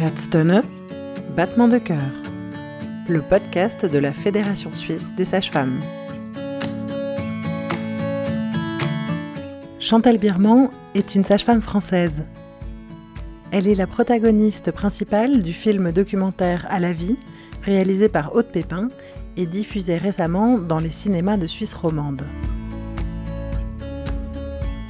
Herzdonne, 0.00 0.62
battement 1.34 1.66
de 1.66 1.78
cœur, 1.78 2.12
le 3.08 3.20
podcast 3.20 3.84
de 3.84 3.98
la 3.98 4.12
Fédération 4.12 4.70
suisse 4.70 5.12
des 5.16 5.24
sages-femmes. 5.24 5.80
Chantal 9.80 10.18
Birman 10.18 10.68
est 10.94 11.16
une 11.16 11.24
sage-femme 11.24 11.62
française. 11.62 12.24
Elle 13.50 13.66
est 13.66 13.74
la 13.74 13.88
protagoniste 13.88 14.70
principale 14.70 15.42
du 15.42 15.52
film 15.52 15.90
documentaire 15.90 16.64
À 16.68 16.78
la 16.78 16.92
vie, 16.92 17.16
réalisé 17.64 18.08
par 18.08 18.36
Haute 18.36 18.52
Pépin 18.52 18.90
et 19.36 19.46
diffusé 19.46 19.98
récemment 19.98 20.58
dans 20.58 20.78
les 20.78 20.90
cinémas 20.90 21.38
de 21.38 21.48
Suisse 21.48 21.74
romande. 21.74 22.22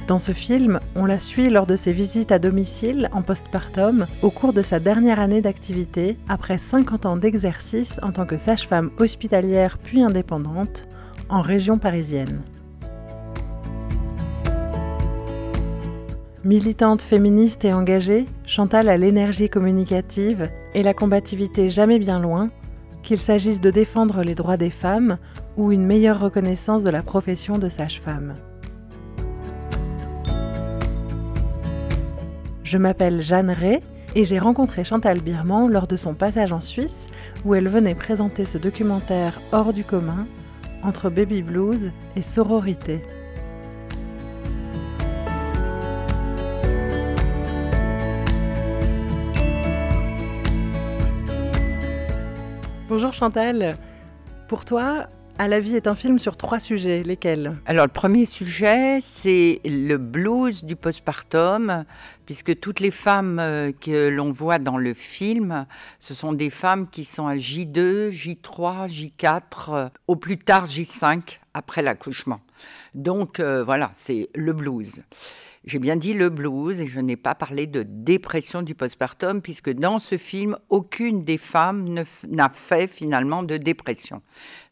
Dans 0.09 0.17
ce 0.17 0.31
film, 0.31 0.79
on 0.95 1.05
la 1.05 1.19
suit 1.19 1.51
lors 1.51 1.67
de 1.67 1.75
ses 1.75 1.91
visites 1.91 2.31
à 2.31 2.39
domicile 2.39 3.09
en 3.11 3.21
postpartum 3.21 4.07
au 4.23 4.31
cours 4.31 4.53
de 4.53 4.63
sa 4.63 4.79
dernière 4.79 5.19
année 5.19 5.39
d'activité, 5.39 6.17
après 6.27 6.57
50 6.57 7.05
ans 7.05 7.15
d'exercice 7.15 7.93
en 8.01 8.11
tant 8.11 8.25
que 8.25 8.35
sage-femme 8.35 8.89
hospitalière 8.97 9.77
puis 9.77 10.01
indépendante 10.01 10.87
en 11.29 11.43
région 11.43 11.77
parisienne. 11.77 12.41
Militante 16.43 17.03
féministe 17.03 17.63
et 17.63 17.73
engagée, 17.73 18.25
Chantal 18.47 18.89
a 18.89 18.97
l'énergie 18.97 19.47
communicative 19.47 20.49
et 20.73 20.81
la 20.81 20.95
combativité 20.95 21.69
jamais 21.69 21.99
bien 21.99 22.17
loin, 22.19 22.49
qu'il 23.03 23.19
s'agisse 23.19 23.61
de 23.61 23.69
défendre 23.69 24.23
les 24.23 24.33
droits 24.33 24.57
des 24.57 24.71
femmes 24.71 25.19
ou 25.55 25.71
une 25.71 25.85
meilleure 25.85 26.19
reconnaissance 26.19 26.81
de 26.81 26.89
la 26.89 27.03
profession 27.03 27.59
de 27.59 27.69
sage-femme. 27.69 28.33
Je 32.69 32.77
m'appelle 32.77 33.23
Jeanne 33.23 33.49
Ray 33.49 33.79
et 34.13 34.25
j'ai 34.25 34.37
rencontré 34.37 34.83
Chantal 34.83 35.21
Birman 35.21 35.71
lors 35.71 35.87
de 35.87 35.95
son 35.95 36.13
passage 36.13 36.53
en 36.53 36.61
Suisse 36.61 37.07
où 37.43 37.55
elle 37.55 37.67
venait 37.67 37.95
présenter 37.95 38.45
ce 38.45 38.59
documentaire 38.59 39.41
hors 39.51 39.73
du 39.73 39.83
commun 39.83 40.27
entre 40.83 41.09
baby 41.09 41.41
blues 41.41 41.91
et 42.15 42.21
sororité. 42.21 43.01
Bonjour 52.87 53.13
Chantal. 53.13 53.79
Pour 54.47 54.63
toi, 54.63 55.07
à 55.39 55.47
la 55.47 55.61
vie 55.61 55.77
est 55.77 55.87
un 55.87 55.95
film 55.95 56.19
sur 56.19 56.35
trois 56.35 56.59
sujets. 56.59 57.01
Lesquels? 57.01 57.55
Alors, 57.65 57.85
le 57.85 57.91
premier 57.91 58.25
sujet, 58.25 58.99
c'est 59.01 59.61
le 59.63 59.95
blues 59.95 60.65
du 60.65 60.75
postpartum, 60.75 61.85
puisque 62.25 62.59
toutes 62.59 62.81
les 62.81 62.91
femmes 62.91 63.39
euh, 63.39 63.71
que 63.71 64.09
l'on 64.09 64.31
voit 64.31 64.59
dans 64.59 64.77
le 64.77 64.93
film, 64.93 65.65
ce 65.97 66.13
sont 66.13 66.33
des 66.33 66.49
femmes 66.49 66.89
qui 66.89 67.05
sont 67.05 67.25
à 67.25 67.37
J2, 67.37 68.09
J3, 68.09 68.89
J4, 68.89 69.91
au 70.07 70.17
plus 70.17 70.37
tard 70.37 70.65
J5 70.65 71.39
après 71.53 71.81
l'accouchement. 71.81 72.41
Donc, 72.93 73.39
euh, 73.39 73.63
voilà, 73.63 73.91
c'est 73.95 74.29
le 74.35 74.51
blues. 74.51 75.03
J'ai 75.65 75.79
bien 75.79 75.97
dit 75.97 76.13
le 76.13 76.29
blues 76.29 76.79
et 76.79 76.87
je 76.87 76.99
n'ai 76.99 77.17
pas 77.17 77.35
parlé 77.35 77.67
de 77.67 77.83
dépression 77.83 78.61
du 78.61 78.75
postpartum 78.75 79.41
puisque 79.41 79.69
dans 79.69 79.99
ce 79.99 80.17
film, 80.17 80.55
aucune 80.69 81.23
des 81.23 81.37
femmes 81.37 82.03
n'a 82.27 82.49
fait 82.49 82.87
finalement 82.87 83.43
de 83.43 83.57
dépression. 83.57 84.21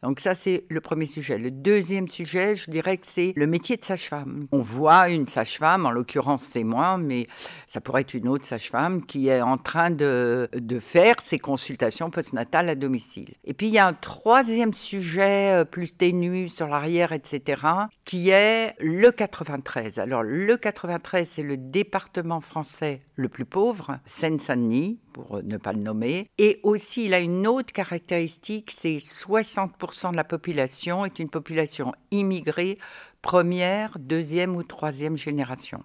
Donc 0.03 0.19
ça, 0.19 0.35
c'est 0.35 0.65
le 0.69 0.79
premier 0.79 1.05
sujet. 1.05 1.37
Le 1.37 1.49
deuxième 1.49 2.07
sujet, 2.07 2.55
je 2.55 2.69
dirais 2.69 2.97
que 2.97 3.07
c'est 3.07 3.33
le 3.35 3.47
métier 3.47 3.77
de 3.77 3.83
sage-femme. 3.83 4.47
On 4.51 4.59
voit 4.59 5.09
une 5.09 5.27
sage-femme, 5.27 5.85
en 5.85 5.91
l'occurrence 5.91 6.43
c'est 6.43 6.63
moi, 6.63 6.97
mais 6.97 7.27
ça 7.65 7.81
pourrait 7.81 8.01
être 8.01 8.13
une 8.13 8.27
autre 8.27 8.45
sage-femme 8.45 9.05
qui 9.05 9.29
est 9.29 9.41
en 9.41 9.57
train 9.57 9.89
de, 9.89 10.49
de 10.53 10.79
faire 10.79 11.15
ses 11.19 11.39
consultations 11.39 12.11
postnatales 12.11 12.69
à 12.69 12.75
domicile. 12.75 13.33
Et 13.43 13.53
puis 13.53 13.67
il 13.67 13.73
y 13.73 13.79
a 13.79 13.87
un 13.87 13.93
troisième 13.93 14.73
sujet 14.73 15.61
euh, 15.61 15.65
plus 15.65 15.97
ténu 15.97 16.47
sur 16.49 16.67
l'arrière, 16.67 17.11
etc., 17.11 17.61
qui 18.05 18.29
est 18.29 18.75
le 18.79 19.11
93. 19.11 19.99
Alors 19.99 20.23
le 20.23 20.57
93, 20.57 21.27
c'est 21.27 21.43
le 21.43 21.57
département 21.57 22.41
français 22.41 22.99
le 23.15 23.29
plus 23.29 23.45
pauvre, 23.45 23.99
Seine-Saint-Denis, 24.05 24.99
pour 25.17 25.41
ne 25.43 25.57
pas 25.57 25.73
le 25.73 25.79
nommer. 25.79 26.29
Et 26.37 26.59
aussi, 26.63 27.05
il 27.05 27.13
a 27.13 27.19
une 27.19 27.47
autre 27.47 27.73
caractéristique, 27.73 28.71
c'est 28.71 28.97
60% 28.97 30.11
de 30.11 30.15
la 30.15 30.23
population 30.23 31.05
est 31.05 31.19
une 31.19 31.29
population 31.29 31.93
immigrée, 32.11 32.77
première, 33.21 33.97
deuxième 33.99 34.55
ou 34.55 34.63
troisième 34.63 35.17
génération. 35.17 35.83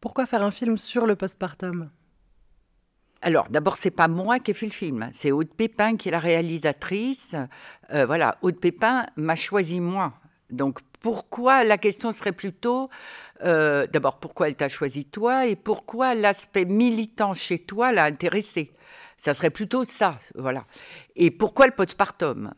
Pourquoi 0.00 0.26
faire 0.26 0.42
un 0.42 0.50
film 0.50 0.78
sur 0.78 1.06
le 1.06 1.14
postpartum? 1.14 1.90
Alors, 3.20 3.48
d'abord, 3.50 3.76
c'est 3.76 3.90
pas 3.90 4.08
moi 4.08 4.38
qui 4.38 4.50
ai 4.50 4.54
fait 4.54 4.66
le 4.66 4.72
film, 4.72 5.08
c'est 5.12 5.30
Aude 5.30 5.52
Pépin 5.54 5.96
qui 5.96 6.08
est 6.08 6.12
la 6.12 6.18
réalisatrice. 6.18 7.34
Euh, 7.92 8.06
voilà, 8.06 8.38
Aude 8.42 8.60
Pépin 8.60 9.06
m'a 9.16 9.36
choisi 9.36 9.80
moi. 9.80 10.14
Donc, 10.54 10.80
pourquoi 11.00 11.64
la 11.64 11.78
question 11.78 12.12
serait 12.12 12.32
plutôt, 12.32 12.88
euh, 13.42 13.86
d'abord, 13.86 14.18
pourquoi 14.18 14.48
elle 14.48 14.56
t'a 14.56 14.68
choisi 14.68 15.04
toi 15.04 15.46
et 15.46 15.56
pourquoi 15.56 16.14
l'aspect 16.14 16.64
militant 16.64 17.34
chez 17.34 17.58
toi 17.58 17.92
l'a 17.92 18.04
intéressé 18.04 18.72
Ça 19.18 19.34
serait 19.34 19.50
plutôt 19.50 19.84
ça, 19.84 20.18
voilà. 20.34 20.64
Et 21.16 21.30
pourquoi 21.30 21.66
le 21.66 21.72
postpartum? 21.72 22.52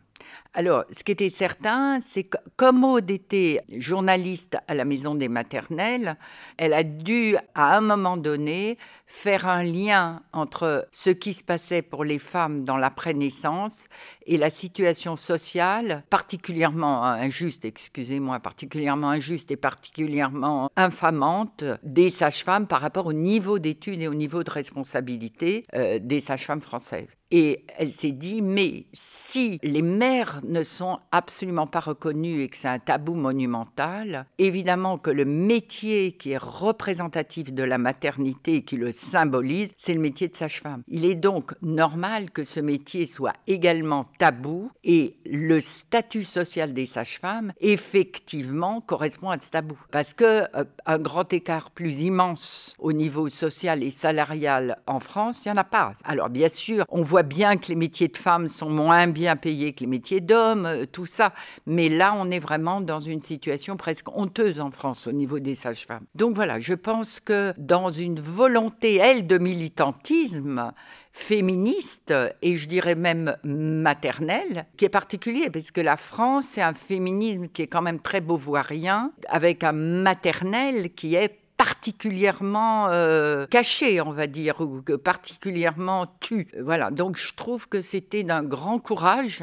Alors, 0.57 0.85
ce 0.91 1.05
qui 1.05 1.13
était 1.13 1.29
certain, 1.29 2.01
c'est 2.01 2.25
que 2.25 2.39
comme 2.57 2.83
Aude 2.83 3.11
était 3.11 3.61
journaliste 3.77 4.57
à 4.67 4.73
la 4.73 4.87
Maison 4.87 5.15
des 5.15 5.29
Maternelles, 5.29 6.17
elle 6.57 6.73
a 6.73 6.83
dû, 6.83 7.37
à 7.55 7.77
un 7.77 7.83
moment 7.83 8.17
donné, 8.17 8.79
faire 9.07 9.47
un 9.47 9.63
lien 9.63 10.23
entre 10.33 10.89
ce 10.93 11.11
qui 11.11 11.35
se 11.35 11.45
passait 11.45 11.83
pour 11.83 12.05
les 12.05 12.19
femmes 12.19 12.65
dans 12.65 12.79
l'après-naissance 12.79 13.85
et 14.25 14.39
la 14.39 14.49
situation 14.49 15.17
sociale 15.17 16.05
particulièrement 16.09 17.05
injuste, 17.05 17.67
excusez-moi, 17.67 18.41
particulièrement 18.41 19.11
injuste 19.11 19.51
et 19.51 19.57
particulièrement 19.57 20.71
infamante 20.77 21.65
des 21.83 22.09
sages-femmes 22.09 22.67
par 22.67 22.81
rapport 22.81 23.07
au 23.07 23.13
niveau 23.13 23.59
d'études 23.59 24.01
et 24.01 24.09
au 24.09 24.15
niveau 24.15 24.43
de 24.43 24.51
responsabilité 24.51 25.67
euh, 25.75 25.99
des 26.01 26.21
sages-femmes 26.21 26.63
françaises. 26.63 27.15
Et 27.31 27.65
elle 27.77 27.93
s'est 27.93 28.13
dit, 28.13 28.41
mais 28.41 28.87
si 28.93 29.59
les 29.63 29.83
mères 29.83 30.41
ne 30.49 30.63
sont 30.63 30.99
absolument 31.13 31.67
pas 31.67 31.81
reconnues 31.81 32.43
et 32.43 32.49
que 32.49 32.57
c'est 32.57 32.69
un 32.69 32.79
tabou 32.79 33.15
monumental, 33.15 34.27
évidemment 34.39 34.99
que 34.99 35.11
le 35.11 35.25
métier 35.25 36.13
qui 36.13 36.33
est 36.33 36.39
représentatif 36.39 37.53
de 37.53 37.63
la 37.63 37.79
maternité 37.79 38.57
et 38.57 38.63
qui 38.63 38.77
le 38.77 38.93
symbolise, 38.93 39.73
c'est 39.77 39.95
le 39.95 40.01
métier 40.01 40.29
de 40.29 40.37
sage-femme. 40.37 40.83
Il 40.89 41.05
est 41.05 41.15
donc 41.15 41.53
normal 41.63 42.31
que 42.31 42.45
ce 42.45 42.61
métier 42.61 43.07
soit 43.07 43.35
également 43.47 44.07
tabou 44.19 44.71
et 44.85 45.17
le 45.27 45.61
statut 45.61 46.25
social 46.25 46.73
des 46.73 46.87
sages-femmes, 46.87 47.53
effectivement, 47.61 48.81
correspond 48.81 49.31
à 49.31 49.39
ce 49.39 49.51
tabou. 49.51 49.79
Parce 49.91 50.15
que 50.15 50.25
euh, 50.57 50.65
un 50.87 50.99
grand 50.99 51.33
écart 51.33 51.71
plus 51.71 52.01
immense 52.03 52.75
au 52.79 52.93
niveau 52.93 53.29
social 53.29 53.83
et 53.83 53.91
salarial 53.91 54.79
en 54.87 55.01
France, 55.01 55.45
il 55.45 55.49
n'y 55.49 55.59
en 55.59 55.61
a 55.61 55.65
pas. 55.65 55.95
Alors, 56.05 56.31
bien 56.31 56.49
sûr, 56.49 56.85
on 56.89 57.03
voit 57.03 57.23
bien 57.23 57.57
que 57.57 57.69
les 57.69 57.77
métiers 57.77 58.09
de 58.09 58.17
femmes 58.17 58.49
sont 58.49 58.71
moins 58.71 59.07
bien 59.07 59.37
payés 59.37 59.73
que 59.73 59.81
les 59.81 59.87
métiers 59.87 60.21
d'hommes, 60.21 60.36
euh, 60.37 60.87
tout 60.91 61.07
ça. 61.07 61.33
Mais 61.67 61.89
là, 61.89 62.15
on 62.17 62.31
est 62.31 62.39
vraiment 62.39 62.81
dans 62.81 63.01
une 63.01 63.23
situation 63.23 63.77
presque 63.77 64.09
honteuse 64.17 64.61
en 64.61 64.71
France 64.71 65.07
au 65.07 65.13
niveau 65.13 65.39
des 65.39 65.55
sages-femmes. 65.55 66.05
Donc 66.15 66.35
voilà, 66.35 66.61
je 66.61 66.75
pense 66.75 67.21
que 67.21 67.53
dans 67.59 67.91
une 67.91 68.21
volonté, 68.21 68.97
elle, 68.97 69.27
de 69.27 69.39
militantisme, 69.39 70.73
féministe 71.17 72.13
et 72.43 72.57
je 72.57 72.69
dirais 72.69 72.95
même 72.95 73.37
maternel, 73.43 74.67
qui 74.77 74.85
est 74.85 74.91
particulier 74.91 75.49
parce 75.49 75.71
que 75.71 75.81
la 75.81 75.97
France, 75.97 76.45
c'est 76.51 76.63
un 76.63 76.75
féminisme 76.75 77.49
qui 77.49 77.63
est 77.63 77.67
quand 77.67 77.81
même 77.81 78.01
très 78.01 78.21
beauvoirien, 78.21 79.13
avec 79.29 79.65
un 79.65 79.73
maternel 79.73 80.93
qui 80.93 81.15
est 81.15 81.39
particulièrement 81.57 82.89
euh, 82.89 83.47
caché, 83.47 84.01
on 84.01 84.13
va 84.13 84.27
dire, 84.27 84.61
ou 84.61 84.83
particulièrement 84.99 86.07
tu. 86.21 86.49
Voilà, 86.61 86.91
donc 86.91 87.17
je 87.17 87.33
trouve 87.35 87.69
que 87.69 87.81
c'était 87.81 88.23
d'un 88.23 88.43
grand 88.43 88.79
courage, 88.79 89.43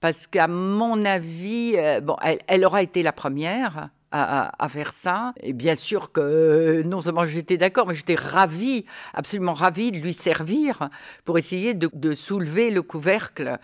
parce 0.00 0.26
qu'à 0.26 0.48
mon 0.48 1.04
avis, 1.04 1.74
euh, 1.76 2.00
bon, 2.00 2.16
elle, 2.46 2.64
aura 2.64 2.82
été 2.82 3.02
la 3.02 3.12
première, 3.12 3.90
à, 4.12 4.68
faire 4.70 4.94
ça. 4.94 5.34
Et 5.42 5.52
bien 5.52 5.76
sûr 5.76 6.10
que 6.10 6.20
euh, 6.20 6.82
non 6.84 7.02
seulement 7.02 7.26
j'étais 7.26 7.58
d'accord, 7.58 7.86
mais 7.86 7.94
j'étais 7.94 8.14
ravie, 8.14 8.86
absolument 9.12 9.52
ravie 9.52 9.92
de 9.92 9.98
lui 9.98 10.14
servir 10.14 10.88
pour 11.24 11.36
essayer 11.36 11.74
de, 11.74 12.14
soulever 12.14 12.70
le 12.70 12.80
couvercle 12.82 13.58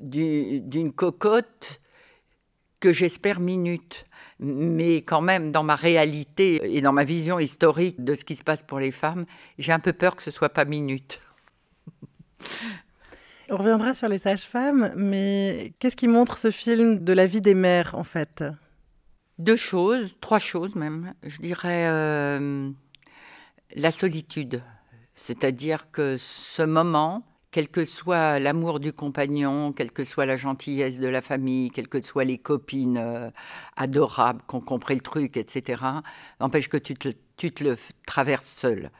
d'une 0.00 0.92
cocotte 0.94 1.80
que 2.80 2.92
j'espère 2.92 3.40
minute 3.40 4.06
mais 4.40 4.96
quand 4.96 5.20
même 5.20 5.50
dans 5.50 5.62
ma 5.62 5.74
réalité 5.74 6.76
et 6.76 6.80
dans 6.80 6.92
ma 6.92 7.04
vision 7.04 7.38
historique 7.38 8.02
de 8.04 8.14
ce 8.14 8.24
qui 8.24 8.36
se 8.36 8.44
passe 8.44 8.62
pour 8.62 8.78
les 8.78 8.90
femmes, 8.90 9.26
j'ai 9.58 9.72
un 9.72 9.80
peu 9.80 9.92
peur 9.92 10.16
que 10.16 10.22
ce 10.22 10.30
soit 10.30 10.50
pas 10.50 10.64
minute. 10.64 11.20
On 13.50 13.56
reviendra 13.56 13.94
sur 13.94 14.08
les 14.08 14.18
sages-femmes, 14.18 14.92
mais 14.94 15.72
qu'est-ce 15.78 15.96
qui 15.96 16.06
montre 16.06 16.36
ce 16.36 16.50
film 16.50 17.02
de 17.02 17.12
la 17.14 17.24
vie 17.24 17.40
des 17.40 17.54
mères 17.54 17.94
en 17.94 18.04
fait? 18.04 18.44
Deux 19.38 19.56
choses, 19.56 20.16
trois 20.20 20.38
choses 20.38 20.74
même. 20.74 21.14
Je 21.22 21.38
dirais 21.38 21.86
euh, 21.88 22.70
la 23.74 23.90
solitude. 23.90 24.62
C'est-à-dire 25.14 25.90
que 25.90 26.16
ce 26.18 26.62
moment, 26.62 27.24
quel 27.50 27.68
que 27.68 27.86
soit 27.86 28.38
l'amour 28.38 28.80
du 28.80 28.92
compagnon, 28.92 29.72
quelle 29.72 29.92
que 29.92 30.04
soit 30.04 30.26
la 30.26 30.36
gentillesse 30.36 31.00
de 31.00 31.08
la 31.08 31.22
famille, 31.22 31.70
quelles 31.70 31.88
que 31.88 32.02
soient 32.02 32.24
les 32.24 32.38
copines 32.38 32.98
euh, 32.98 33.30
adorables 33.76 34.42
qui 34.46 34.56
ont 34.56 34.60
compris 34.60 34.94
le 34.94 35.00
truc, 35.00 35.38
etc., 35.38 35.82
n'empêche 36.40 36.68
que 36.68 36.76
tu 36.76 36.94
te, 36.94 37.08
tu 37.38 37.50
te 37.50 37.64
le 37.64 37.76
traverses 38.06 38.46
seul 38.46 38.90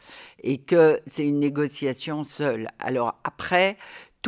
et 0.42 0.58
que 0.58 1.00
c'est 1.06 1.26
une 1.26 1.38
négociation 1.38 2.24
seule. 2.24 2.68
Alors 2.78 3.20
après, 3.24 3.76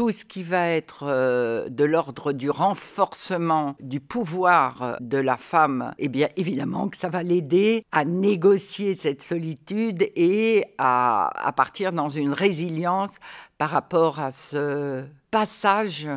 tout 0.01 0.13
ce 0.13 0.25
qui 0.25 0.43
va 0.43 0.67
être 0.67 1.03
euh, 1.03 1.69
de 1.69 1.85
l'ordre 1.85 2.33
du 2.33 2.49
renforcement 2.49 3.77
du 3.81 4.01
pouvoir 4.01 4.97
de 5.01 5.19
la 5.19 5.37
femme, 5.37 5.93
eh 5.99 6.09
bien 6.09 6.31
évidemment 6.39 6.89
que 6.89 6.97
ça 6.97 7.11
va 7.11 7.23
l'aider 7.23 7.85
à 7.93 8.07
négocier 8.07 8.95
cette 8.95 9.21
solitude 9.21 10.11
et 10.17 10.65
à 10.79 11.53
partir 11.55 11.93
dans 11.93 12.09
une 12.09 12.33
résilience 12.33 13.19
par 13.59 13.69
rapport 13.69 14.21
à 14.21 14.31
ce 14.31 15.05
passage 15.31 16.09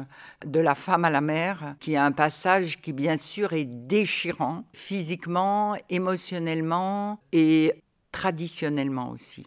de 0.46 0.62
la 0.62 0.76
femme 0.76 1.04
à 1.04 1.10
la 1.10 1.20
mère, 1.20 1.76
qui 1.82 1.96
est 1.96 1.98
un 1.98 2.14
passage 2.14 2.80
qui 2.80 2.94
bien 2.94 3.18
sûr 3.18 3.52
est 3.52 3.66
déchirant 3.66 4.64
physiquement, 4.72 5.76
émotionnellement 5.90 7.20
et 7.34 7.74
traditionnellement 8.14 9.10
aussi. 9.10 9.46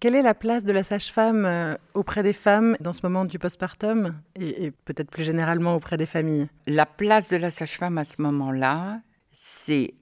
Quelle 0.00 0.14
est 0.14 0.22
la 0.22 0.34
place 0.34 0.62
de 0.62 0.72
la 0.72 0.84
sage-femme 0.84 1.44
euh, 1.44 1.74
auprès 1.94 2.22
des 2.22 2.32
femmes 2.32 2.76
dans 2.78 2.92
ce 2.92 3.00
moment 3.02 3.24
du 3.24 3.40
postpartum 3.40 4.14
et, 4.36 4.70
peut-être 4.70 5.10
plus 5.10 5.24
généralement 5.24 5.74
auprès 5.74 5.96
des 5.96 6.06
familles? 6.06 6.46
La 6.68 6.86
place 6.86 7.30
de 7.30 7.36
la 7.36 7.50
sage-femme 7.50 7.98
à 7.98 8.04
ce 8.04 8.22
moment-là, 8.22 9.00
c'est 9.32 9.94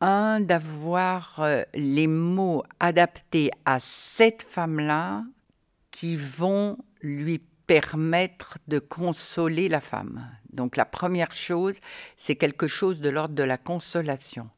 un 0.00 0.40
d'avoir 0.40 1.40
euh, 1.40 1.64
les 1.74 2.06
mots 2.06 2.62
adaptés 2.80 3.50
à 3.66 3.78
cette 3.78 4.42
femme-là 4.42 5.22
qui 5.90 6.16
vont 6.16 6.78
lui 7.02 7.38
permettre 7.66 8.56
de 8.68 8.78
consoler 8.78 9.68
la 9.68 9.82
femme. 9.82 10.26
Donc 10.50 10.78
la 10.78 10.86
première 10.86 11.34
chose, 11.34 11.78
c'est 12.16 12.36
quelque 12.36 12.66
chose 12.66 13.02
de 13.02 13.10
l'ordre 13.10 13.34
de 13.34 13.42
la 13.42 13.58
consolation 13.58 14.48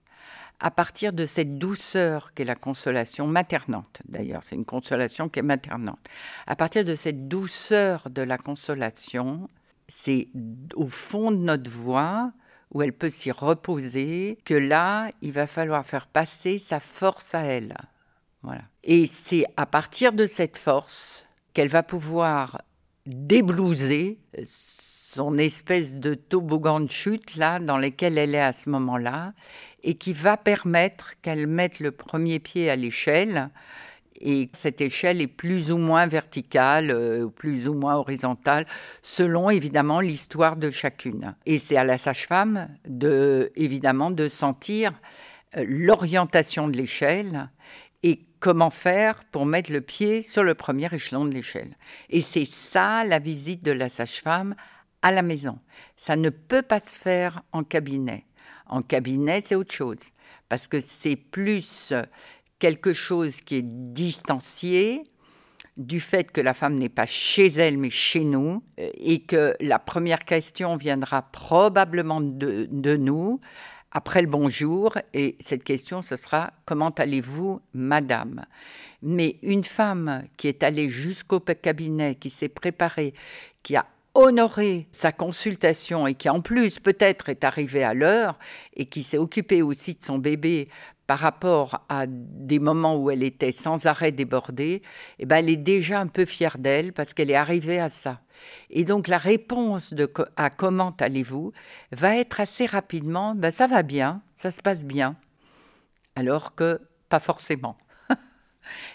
à 0.64 0.70
partir 0.70 1.12
de 1.12 1.26
cette 1.26 1.58
douceur 1.58 2.32
qu'est 2.32 2.46
la 2.46 2.54
consolation 2.54 3.26
maternante, 3.26 4.00
d'ailleurs, 4.06 4.42
c'est 4.42 4.54
une 4.54 4.64
consolation 4.64 5.28
qui 5.28 5.40
est 5.40 5.42
maternante. 5.42 5.98
À 6.46 6.56
partir 6.56 6.86
de 6.86 6.94
cette 6.94 7.28
douceur 7.28 8.08
de 8.08 8.22
la 8.22 8.38
consolation, 8.38 9.50
c'est 9.88 10.28
au 10.74 10.86
fond 10.86 11.30
de 11.32 11.36
notre 11.36 11.70
voix 11.70 12.32
où 12.70 12.80
elle 12.80 12.94
peut 12.94 13.10
s'y 13.10 13.30
reposer 13.30 14.38
que 14.46 14.54
là, 14.54 15.10
il 15.20 15.32
va 15.32 15.46
falloir 15.46 15.84
faire 15.84 16.06
passer 16.06 16.56
sa 16.56 16.80
force 16.80 17.34
à 17.34 17.42
elle. 17.42 17.76
Voilà. 18.42 18.62
Et 18.84 19.06
c'est 19.06 19.44
à 19.58 19.66
partir 19.66 20.14
de 20.14 20.24
cette 20.24 20.56
force 20.56 21.26
qu'elle 21.52 21.68
va 21.68 21.82
pouvoir 21.82 22.62
déblouser 23.04 24.18
son 24.42 25.36
espèce 25.36 25.96
de 25.96 26.14
toboggan 26.14 26.80
de 26.80 26.90
chute 26.90 27.36
là 27.36 27.60
dans 27.60 27.76
lequel 27.76 28.16
elle 28.16 28.34
est 28.34 28.40
à 28.40 28.54
ce 28.54 28.70
moment-là 28.70 29.34
et 29.84 29.94
qui 29.94 30.12
va 30.12 30.36
permettre 30.36 31.12
qu'elle 31.22 31.46
mette 31.46 31.78
le 31.78 31.92
premier 31.92 32.40
pied 32.40 32.68
à 32.70 32.76
l'échelle 32.76 33.50
et 34.20 34.48
cette 34.52 34.80
échelle 34.80 35.20
est 35.20 35.26
plus 35.26 35.70
ou 35.70 35.76
moins 35.76 36.06
verticale, 36.06 36.90
euh, 36.90 37.26
plus 37.26 37.68
ou 37.68 37.74
moins 37.74 37.96
horizontale, 37.96 38.66
selon 39.02 39.50
évidemment 39.50 40.00
l'histoire 40.00 40.56
de 40.56 40.70
chacune. 40.70 41.34
Et 41.46 41.58
c'est 41.58 41.76
à 41.76 41.84
la 41.84 41.98
sage-femme 41.98 42.68
de 42.86 43.52
évidemment 43.56 44.10
de 44.10 44.28
sentir 44.28 44.92
euh, 45.56 45.64
l'orientation 45.68 46.68
de 46.68 46.76
l'échelle 46.76 47.50
et 48.02 48.20
comment 48.40 48.70
faire 48.70 49.24
pour 49.24 49.46
mettre 49.46 49.72
le 49.72 49.80
pied 49.80 50.22
sur 50.22 50.42
le 50.42 50.54
premier 50.54 50.88
échelon 50.92 51.24
de 51.24 51.34
l'échelle. 51.34 51.76
Et 52.08 52.20
c'est 52.20 52.44
ça 52.44 53.04
la 53.04 53.18
visite 53.18 53.64
de 53.64 53.72
la 53.72 53.88
sage-femme 53.88 54.54
à 55.02 55.10
la 55.10 55.22
maison. 55.22 55.58
Ça 55.96 56.16
ne 56.16 56.30
peut 56.30 56.62
pas 56.62 56.80
se 56.80 56.98
faire 56.98 57.42
en 57.52 57.64
cabinet. 57.64 58.24
En 58.66 58.82
cabinet, 58.82 59.40
c'est 59.42 59.54
autre 59.54 59.74
chose, 59.74 60.10
parce 60.48 60.68
que 60.68 60.80
c'est 60.80 61.16
plus 61.16 61.92
quelque 62.58 62.92
chose 62.92 63.40
qui 63.40 63.56
est 63.56 63.64
distancié 63.64 65.02
du 65.76 66.00
fait 66.00 66.30
que 66.30 66.40
la 66.40 66.54
femme 66.54 66.74
n'est 66.74 66.88
pas 66.88 67.06
chez 67.06 67.46
elle, 67.46 67.78
mais 67.78 67.90
chez 67.90 68.24
nous, 68.24 68.62
et 68.78 69.20
que 69.22 69.56
la 69.60 69.78
première 69.78 70.24
question 70.24 70.76
viendra 70.76 71.22
probablement 71.22 72.20
de, 72.20 72.68
de 72.70 72.96
nous 72.96 73.40
après 73.96 74.22
le 74.22 74.28
bonjour, 74.28 74.96
et 75.12 75.36
cette 75.38 75.62
question, 75.62 76.02
ce 76.02 76.16
sera 76.16 76.52
comment 76.64 76.90
allez-vous, 76.90 77.60
madame? 77.74 78.44
Mais 79.02 79.38
une 79.42 79.62
femme 79.62 80.24
qui 80.36 80.48
est 80.48 80.64
allée 80.64 80.90
jusqu'au 80.90 81.38
cabinet, 81.38 82.16
qui 82.16 82.28
s'est 82.28 82.48
préparée, 82.48 83.14
qui 83.62 83.76
a 83.76 83.86
honorer 84.14 84.88
sa 84.92 85.12
consultation 85.12 86.06
et 86.06 86.14
qui 86.14 86.28
en 86.28 86.40
plus 86.40 86.78
peut-être 86.78 87.28
est 87.28 87.44
arrivé 87.44 87.82
à 87.82 87.94
l'heure 87.94 88.38
et 88.74 88.86
qui 88.86 89.02
s'est 89.02 89.18
occupée 89.18 89.62
aussi 89.62 89.94
de 89.94 90.02
son 90.02 90.18
bébé 90.18 90.68
par 91.06 91.18
rapport 91.18 91.84
à 91.88 92.06
des 92.08 92.58
moments 92.58 92.96
où 92.96 93.10
elle 93.10 93.22
était 93.22 93.52
sans 93.52 93.86
arrêt 93.86 94.12
débordée, 94.12 94.82
eh 95.18 95.26
ben 95.26 95.36
elle 95.36 95.50
est 95.50 95.56
déjà 95.56 96.00
un 96.00 96.06
peu 96.06 96.24
fière 96.24 96.56
d'elle 96.58 96.92
parce 96.92 97.12
qu'elle 97.12 97.30
est 97.30 97.36
arrivée 97.36 97.78
à 97.78 97.88
ça. 97.88 98.20
Et 98.70 98.84
donc 98.84 99.08
la 99.08 99.18
réponse 99.18 99.92
de, 99.92 100.10
à 100.36 100.50
comment 100.50 100.94
allez-vous 100.98 101.52
va 101.92 102.16
être 102.16 102.40
assez 102.40 102.66
rapidement, 102.66 103.34
ben 103.34 103.50
ça 103.50 103.66
va 103.66 103.82
bien, 103.82 104.22
ça 104.34 104.50
se 104.50 104.62
passe 104.62 104.86
bien, 104.86 105.16
alors 106.16 106.54
que 106.54 106.80
pas 107.08 107.20
forcément. 107.20 107.76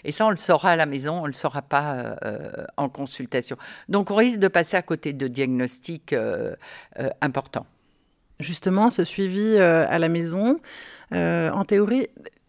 Et 0.04 0.12
ça, 0.12 0.26
on 0.26 0.30
le 0.30 0.36
saura 0.36 0.70
à 0.70 0.76
la 0.76 0.86
maison, 0.86 1.18
on 1.18 1.22
ne 1.22 1.28
le 1.28 1.32
saura 1.32 1.62
pas 1.62 1.94
euh, 1.94 2.16
euh, 2.24 2.64
en 2.76 2.88
consultation. 2.88 3.56
Donc, 3.88 4.10
on 4.10 4.16
risque 4.16 4.38
de 4.38 4.48
passer 4.48 4.76
à 4.76 4.82
côté 4.82 5.12
de 5.12 5.28
diagnostics 5.28 6.12
euh, 6.12 6.54
importants. 7.20 7.66
Justement, 8.38 8.90
ce 8.90 9.04
suivi 9.04 9.58
à 9.58 9.98
la 9.98 10.08
maison, 10.08 10.58
en 11.12 11.64
théorie, 11.64 12.06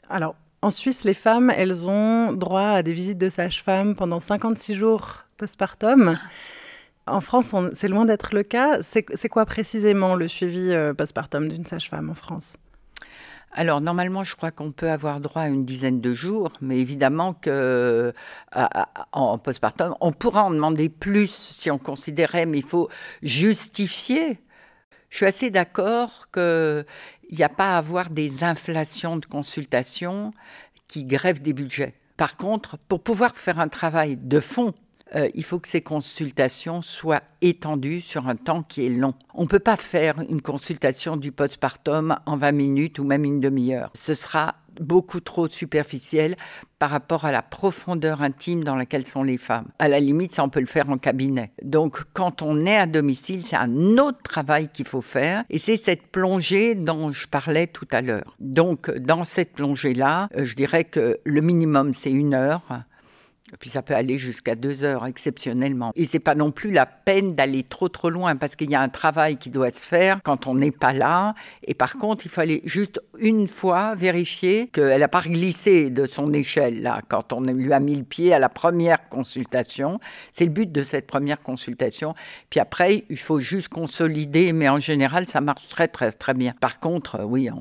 alors 0.09 0.35
en 0.61 0.69
Suisse, 0.69 1.03
les 1.03 1.13
femmes, 1.13 1.51
elles 1.53 1.85
ont 1.85 2.31
droit 2.31 2.61
à 2.61 2.81
des 2.81 2.93
visites 2.93 3.17
de 3.17 3.27
sage-femme 3.27 3.95
pendant 3.95 4.21
56 4.21 4.75
jours 4.75 5.25
postpartum. 5.35 6.17
En 7.07 7.19
France, 7.19 7.53
c'est 7.73 7.89
loin 7.89 8.05
d'être 8.05 8.33
le 8.33 8.43
cas. 8.43 8.81
C'est 8.83 9.27
quoi 9.27 9.45
précisément 9.45 10.15
le 10.15 10.29
suivi 10.29 10.73
postpartum 10.97 11.49
d'une 11.49 11.65
sage-femme 11.65 12.09
en 12.09 12.15
France? 12.15 12.55
Alors 13.53 13.81
normalement, 13.81 14.23
je 14.23 14.35
crois 14.35 14.51
qu'on 14.51 14.71
peut 14.71 14.89
avoir 14.89 15.19
droit 15.19 15.43
à 15.43 15.47
une 15.49 15.65
dizaine 15.65 15.99
de 15.99 16.13
jours, 16.13 16.53
mais 16.61 16.79
évidemment 16.79 17.33
que 17.33 18.13
en 19.11 19.37
postpartum, 19.37 19.95
on 19.99 20.11
pourra 20.13 20.43
en 20.43 20.51
demander 20.51 20.89
plus 20.89 21.31
si 21.31 21.69
on 21.69 21.77
considérait, 21.77 22.45
mais 22.45 22.59
il 22.59 22.65
faut 22.65 22.89
justifier. 23.21 24.39
Je 25.09 25.17
suis 25.17 25.25
assez 25.25 25.49
d'accord 25.49 26.27
qu'il 26.31 26.85
n'y 27.31 27.43
a 27.43 27.49
pas 27.49 27.75
à 27.75 27.77
avoir 27.77 28.09
des 28.09 28.43
inflations 28.45 29.17
de 29.17 29.25
consultation 29.25 30.33
qui 30.87 31.03
grèvent 31.03 31.41
des 31.41 31.53
budgets. 31.53 31.95
Par 32.15 32.37
contre, 32.37 32.77
pour 32.77 33.01
pouvoir 33.01 33.35
faire 33.35 33.59
un 33.59 33.67
travail 33.67 34.15
de 34.15 34.39
fond 34.39 34.73
euh, 35.15 35.29
il 35.33 35.43
faut 35.43 35.59
que 35.59 35.67
ces 35.67 35.81
consultations 35.81 36.81
soient 36.81 37.23
étendues 37.41 38.01
sur 38.01 38.27
un 38.27 38.35
temps 38.35 38.63
qui 38.63 38.85
est 38.85 38.89
long. 38.89 39.13
On 39.33 39.43
ne 39.43 39.47
peut 39.47 39.59
pas 39.59 39.77
faire 39.77 40.15
une 40.29 40.41
consultation 40.41 41.17
du 41.17 41.31
postpartum 41.31 42.17
en 42.25 42.37
20 42.37 42.51
minutes 42.51 42.99
ou 42.99 43.03
même 43.03 43.25
une 43.25 43.39
demi-heure. 43.39 43.91
Ce 43.93 44.13
sera 44.13 44.55
beaucoup 44.79 45.19
trop 45.19 45.47
superficiel 45.47 46.35
par 46.79 46.89
rapport 46.89 47.25
à 47.25 47.31
la 47.31 47.41
profondeur 47.41 48.21
intime 48.21 48.63
dans 48.63 48.75
laquelle 48.75 49.05
sont 49.05 49.23
les 49.23 49.37
femmes. 49.37 49.67
À 49.79 49.87
la 49.87 49.99
limite, 49.99 50.31
ça, 50.31 50.43
on 50.43 50.49
peut 50.49 50.59
le 50.59 50.65
faire 50.65 50.89
en 50.89 50.97
cabinet. 50.97 51.51
Donc, 51.61 52.03
quand 52.13 52.41
on 52.41 52.65
est 52.65 52.77
à 52.77 52.85
domicile, 52.85 53.45
c'est 53.45 53.55
un 53.55 53.97
autre 53.97 54.21
travail 54.23 54.69
qu'il 54.69 54.85
faut 54.85 55.01
faire 55.01 55.43
et 55.49 55.57
c'est 55.57 55.77
cette 55.77 56.07
plongée 56.07 56.75
dont 56.75 57.11
je 57.11 57.27
parlais 57.27 57.67
tout 57.67 57.87
à 57.91 58.01
l'heure. 58.01 58.35
Donc, 58.39 58.89
dans 58.91 59.25
cette 59.25 59.53
plongée-là, 59.53 60.29
euh, 60.37 60.45
je 60.45 60.55
dirais 60.55 60.85
que 60.85 61.19
le 61.23 61.41
minimum, 61.41 61.93
c'est 61.93 62.11
une 62.11 62.33
heure 62.33 62.83
puis 63.59 63.69
ça 63.69 63.81
peut 63.81 63.95
aller 63.95 64.17
jusqu'à 64.17 64.55
deux 64.55 64.83
heures 64.83 65.05
exceptionnellement. 65.05 65.91
Et 65.95 66.05
c'est 66.05 66.19
pas 66.19 66.35
non 66.35 66.51
plus 66.51 66.71
la 66.71 66.85
peine 66.85 67.35
d'aller 67.35 67.63
trop 67.63 67.89
trop 67.89 68.09
loin 68.09 68.35
parce 68.35 68.55
qu'il 68.55 68.69
y 68.69 68.75
a 68.75 68.81
un 68.81 68.89
travail 68.89 69.37
qui 69.37 69.49
doit 69.49 69.71
se 69.71 69.85
faire 69.85 70.19
quand 70.23 70.47
on 70.47 70.55
n'est 70.55 70.71
pas 70.71 70.93
là. 70.93 71.33
Et 71.63 71.73
par 71.73 71.97
contre, 71.97 72.25
il 72.25 72.29
faut 72.29 72.41
aller 72.41 72.61
juste 72.65 73.01
une 73.21 73.47
fois 73.47 73.93
vérifier 73.93 74.67
qu'elle 74.67 74.99
n'a 74.99 75.07
pas 75.07 75.21
glissé 75.21 75.91
de 75.91 76.07
son 76.07 76.33
échelle 76.33 76.81
là 76.81 77.01
quand 77.07 77.31
on 77.33 77.41
lui 77.41 77.71
a 77.71 77.79
mis 77.79 77.95
le 77.95 78.03
pied 78.03 78.33
à 78.33 78.39
la 78.39 78.49
première 78.49 79.07
consultation. 79.09 79.99
C'est 80.33 80.45
le 80.45 80.49
but 80.49 80.71
de 80.71 80.81
cette 80.81 81.05
première 81.05 81.41
consultation. 81.41 82.15
Puis 82.49 82.59
après, 82.59 83.05
il 83.09 83.19
faut 83.19 83.39
juste 83.39 83.69
consolider, 83.69 84.53
mais 84.53 84.67
en 84.67 84.79
général, 84.79 85.27
ça 85.27 85.39
marche 85.39 85.67
très 85.69 85.87
très 85.87 86.11
très 86.11 86.33
bien. 86.33 86.53
Par 86.59 86.79
contre, 86.79 87.23
oui, 87.23 87.47
euh, 87.47 87.53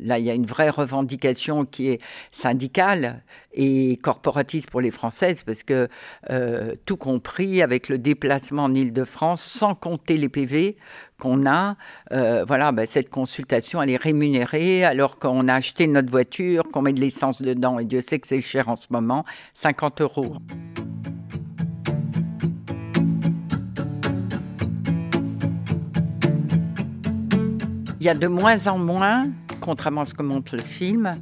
là 0.00 0.18
il 0.18 0.24
y 0.24 0.30
a 0.30 0.34
une 0.34 0.46
vraie 0.46 0.70
revendication 0.70 1.66
qui 1.66 1.90
est 1.90 2.00
syndicale 2.32 3.22
et 3.52 3.98
corporatiste 3.98 4.70
pour 4.70 4.80
les 4.80 4.90
Françaises, 4.90 5.42
parce 5.44 5.62
que 5.62 5.88
euh, 6.30 6.74
tout 6.86 6.96
compris 6.96 7.62
avec 7.62 7.88
le 7.88 7.98
déplacement 7.98 8.64
en 8.64 8.74
Ile-de-France, 8.74 9.42
sans 9.42 9.74
compter 9.74 10.16
les 10.16 10.28
PV, 10.28 10.76
qu'on 11.18 11.46
a, 11.46 11.76
euh, 12.12 12.44
voilà, 12.46 12.72
ben, 12.72 12.86
cette 12.86 13.10
consultation, 13.10 13.80
elle 13.82 13.90
est 13.90 13.96
rémunérée 13.96 14.84
alors 14.84 15.18
qu'on 15.18 15.48
a 15.48 15.54
acheté 15.54 15.86
notre 15.86 16.10
voiture, 16.10 16.64
qu'on 16.72 16.82
met 16.82 16.92
de 16.92 17.00
l'essence 17.00 17.42
dedans, 17.42 17.78
et 17.78 17.84
Dieu 17.84 18.00
sait 18.00 18.18
que 18.18 18.26
c'est 18.26 18.40
cher 18.40 18.68
en 18.68 18.76
ce 18.76 18.86
moment, 18.90 19.24
50 19.54 20.00
euros. 20.00 20.36
Il 28.00 28.06
y 28.06 28.10
a 28.10 28.14
de 28.14 28.26
moins 28.26 28.66
en 28.66 28.76
moins, 28.76 29.24
contrairement 29.62 30.02
à 30.02 30.04
ce 30.04 30.12
que 30.12 30.22
montre 30.22 30.56
le 30.56 30.62
film, 30.62 31.14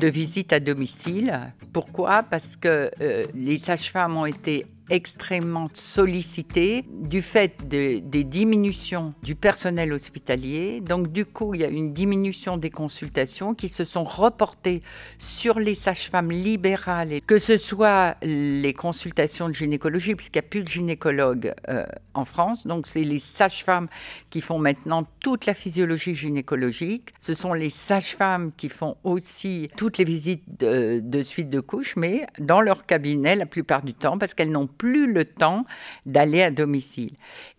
de 0.00 0.06
visites 0.06 0.54
à 0.54 0.60
domicile. 0.60 1.52
Pourquoi? 1.74 2.22
Parce 2.22 2.56
que 2.56 2.90
euh, 3.02 3.24
les 3.34 3.58
sages-femmes 3.58 4.16
ont 4.16 4.24
été 4.24 4.64
extrêmement 4.92 5.68
sollicité 5.72 6.84
du 6.88 7.22
fait 7.22 7.66
des 7.66 8.24
diminutions 8.24 9.14
du 9.22 9.34
personnel 9.34 9.92
hospitalier. 9.92 10.80
Donc 10.80 11.10
du 11.10 11.24
coup, 11.24 11.54
il 11.54 11.62
y 11.62 11.64
a 11.64 11.68
une 11.68 11.94
diminution 11.94 12.58
des 12.58 12.70
consultations 12.70 13.54
qui 13.54 13.70
se 13.70 13.84
sont 13.84 14.04
reportées 14.04 14.80
sur 15.18 15.58
les 15.58 15.74
sages-femmes 15.74 16.30
libérales, 16.30 17.22
que 17.26 17.38
ce 17.38 17.56
soit 17.56 18.16
les 18.22 18.74
consultations 18.74 19.48
de 19.48 19.54
gynécologie, 19.54 20.14
puisqu'il 20.14 20.38
n'y 20.40 20.46
a 20.46 20.48
plus 20.48 20.62
de 20.62 20.68
gynécologues 20.68 21.54
euh, 21.70 21.86
en 22.12 22.26
France. 22.26 22.66
Donc 22.66 22.86
c'est 22.86 23.02
les 23.02 23.18
sages-femmes 23.18 23.88
qui 24.28 24.42
font 24.42 24.58
maintenant 24.58 25.06
toute 25.20 25.46
la 25.46 25.54
physiologie 25.54 26.14
gynécologique. 26.14 27.14
Ce 27.18 27.32
sont 27.32 27.54
les 27.54 27.70
sages-femmes 27.70 28.52
qui 28.56 28.68
font 28.68 28.96
aussi 29.04 29.70
toutes 29.76 29.96
les 29.96 30.04
visites 30.04 30.44
de, 30.60 31.22
suite 31.22 31.48
de 31.48 31.60
couches, 31.60 31.96
mais 31.96 32.26
dans 32.38 32.60
leur 32.60 32.84
cabinet 32.84 33.36
la 33.36 33.46
plupart 33.46 33.82
du 33.82 33.94
temps, 33.94 34.18
parce 34.18 34.34
qu'elles 34.34 34.50
n'ont 34.50 34.66
plus 34.82 35.06
le 35.12 35.24
temps 35.24 35.64
d'aller 36.06 36.42
à 36.42 36.50
domicile. 36.50 37.12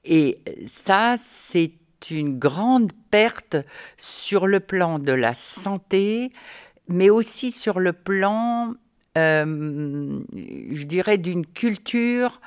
Et 0.03 0.39
ça, 0.65 1.15
c'est 1.24 1.72
une 2.12 2.38
grande 2.38 2.92
perte 3.12 3.56
sur 3.98 4.46
le 4.46 4.60
plan 4.60 5.00
de 5.00 5.13
la 5.13 5.34
santé, 5.34 6.34
mais 6.89 7.10
aussi 7.10 7.51
sur 7.51 7.80
le 7.80 7.94
plan, 7.94 8.74
euh, 9.18 10.20
je 10.34 10.84
dirais, 10.84 11.18
d'une 11.18 11.46
culture 11.46 12.42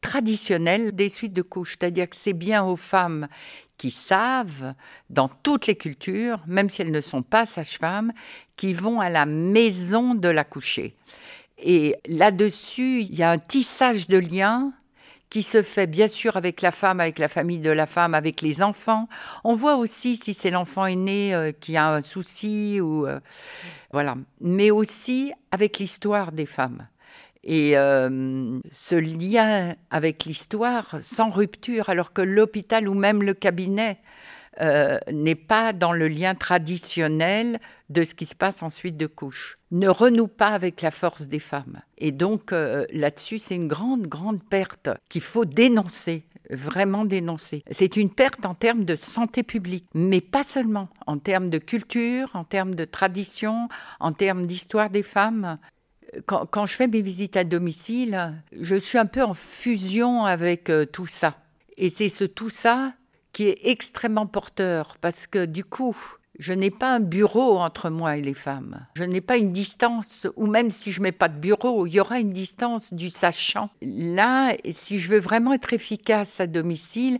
traditionnelle 0.00 0.92
des 0.92 1.10
suites 1.10 1.34
de 1.34 1.42
couches. 1.42 1.76
C'est-à-dire 1.78 2.08
que 2.08 2.16
c'est 2.16 2.32
bien 2.32 2.64
aux 2.64 2.76
femmes 2.76 3.28
qui 3.76 3.90
savent, 3.90 4.72
dans 5.10 5.28
toutes 5.28 5.66
les 5.66 5.76
cultures, 5.76 6.40
même 6.46 6.70
si 6.70 6.80
elles 6.80 6.90
ne 6.90 7.02
sont 7.02 7.22
pas 7.22 7.44
sages-femmes, 7.44 8.14
qui 8.56 8.72
vont 8.72 8.98
à 8.98 9.10
la 9.10 9.26
maison 9.26 10.14
de 10.14 10.28
l'accoucher. 10.28 10.96
Et 11.62 11.96
là-dessus, 12.08 13.02
il 13.02 13.14
y 13.14 13.22
a 13.22 13.30
un 13.30 13.38
tissage 13.38 14.08
de 14.08 14.18
liens 14.18 14.72
qui 15.30 15.44
se 15.44 15.62
fait 15.62 15.86
bien 15.86 16.08
sûr 16.08 16.36
avec 16.36 16.60
la 16.60 16.72
femme, 16.72 16.98
avec 16.98 17.18
la 17.18 17.28
famille 17.28 17.60
de 17.60 17.70
la 17.70 17.86
femme, 17.86 18.14
avec 18.14 18.42
les 18.42 18.62
enfants. 18.62 19.08
On 19.44 19.54
voit 19.54 19.76
aussi 19.76 20.16
si 20.16 20.34
c'est 20.34 20.50
l'enfant 20.50 20.86
aîné 20.86 21.34
euh, 21.34 21.52
qui 21.52 21.76
a 21.76 21.88
un 21.88 22.02
souci 22.02 22.80
ou 22.80 23.06
euh, 23.06 23.20
voilà, 23.92 24.16
mais 24.40 24.72
aussi 24.72 25.32
avec 25.52 25.78
l'histoire 25.78 26.32
des 26.32 26.46
femmes. 26.46 26.86
Et 27.44 27.78
euh, 27.78 28.58
ce 28.70 28.96
lien 28.96 29.74
avec 29.90 30.24
l'histoire 30.24 30.96
sans 31.00 31.30
rupture, 31.30 31.88
alors 31.88 32.12
que 32.12 32.22
l'hôpital 32.22 32.88
ou 32.88 32.94
même 32.94 33.22
le 33.22 33.32
cabinet 33.32 33.98
euh, 34.60 34.98
n'est 35.12 35.36
pas 35.36 35.72
dans 35.72 35.92
le 35.92 36.08
lien 36.08 36.34
traditionnel 36.34 37.60
de 37.88 38.02
ce 38.02 38.14
qui 38.14 38.26
se 38.26 38.34
passe 38.34 38.62
ensuite 38.62 38.96
de 38.96 39.06
couche, 39.06 39.56
ne 39.70 39.88
renoue 39.88 40.26
pas 40.26 40.48
avec 40.48 40.82
la 40.82 40.90
force 40.90 41.28
des 41.28 41.38
femmes. 41.38 41.80
Et 41.98 42.10
donc 42.10 42.52
euh, 42.52 42.84
là-dessus, 42.92 43.38
c'est 43.38 43.54
une 43.54 43.68
grande, 43.68 44.06
grande 44.06 44.42
perte 44.42 44.90
qu'il 45.08 45.22
faut 45.22 45.44
dénoncer 45.44 46.24
vraiment 46.50 47.04
dénoncer. 47.04 47.62
C'est 47.70 47.96
une 47.96 48.10
perte 48.10 48.44
en 48.44 48.54
termes 48.54 48.84
de 48.84 48.96
santé 48.96 49.42
publique, 49.42 49.86
mais 49.94 50.20
pas 50.20 50.44
seulement, 50.44 50.88
en 51.06 51.18
termes 51.18 51.48
de 51.48 51.58
culture, 51.58 52.28
en 52.34 52.44
termes 52.44 52.74
de 52.74 52.84
tradition, 52.84 53.68
en 54.00 54.12
termes 54.12 54.46
d'histoire 54.46 54.90
des 54.90 55.02
femmes. 55.02 55.58
Quand, 56.26 56.66
je 56.66 56.74
fais 56.74 56.88
mes 56.88 57.02
visites 57.02 57.36
à 57.36 57.44
domicile, 57.44 58.42
je 58.58 58.74
suis 58.74 58.98
un 58.98 59.06
peu 59.06 59.22
en 59.22 59.34
fusion 59.34 60.24
avec 60.24 60.68
euh, 60.68 60.84
tout 60.84 61.06
ça. 61.06 61.36
Et 61.76 61.88
c'est 61.88 62.08
ce 62.08 62.24
tout 62.24 62.50
ça 62.50 62.94
qui 63.32 63.44
est 63.48 63.58
extrêmement 63.64 64.26
porteur 64.26 64.96
parce 65.00 65.26
que 65.26 65.44
du 65.44 65.64
coup, 65.64 65.96
je 66.40 66.54
n'ai 66.54 66.70
pas 66.70 66.94
un 66.94 67.00
bureau 67.00 67.58
entre 67.58 67.90
moi 67.90 68.16
et 68.16 68.22
les 68.22 68.34
femmes. 68.34 68.86
Je 68.96 69.04
n'ai 69.04 69.20
pas 69.20 69.36
une 69.36 69.52
distance, 69.52 70.26
ou 70.36 70.46
même 70.46 70.70
si 70.70 70.90
je 70.90 71.02
mets 71.02 71.12
pas 71.12 71.28
de 71.28 71.38
bureau, 71.38 71.86
il 71.86 71.92
y 71.92 72.00
aura 72.00 72.18
une 72.18 72.32
distance 72.32 72.94
du 72.94 73.10
sachant. 73.10 73.68
Là, 73.82 74.54
si 74.70 75.00
je 75.00 75.08
veux 75.10 75.20
vraiment 75.20 75.52
être 75.52 75.74
efficace 75.74 76.40
à 76.40 76.46
domicile, 76.46 77.18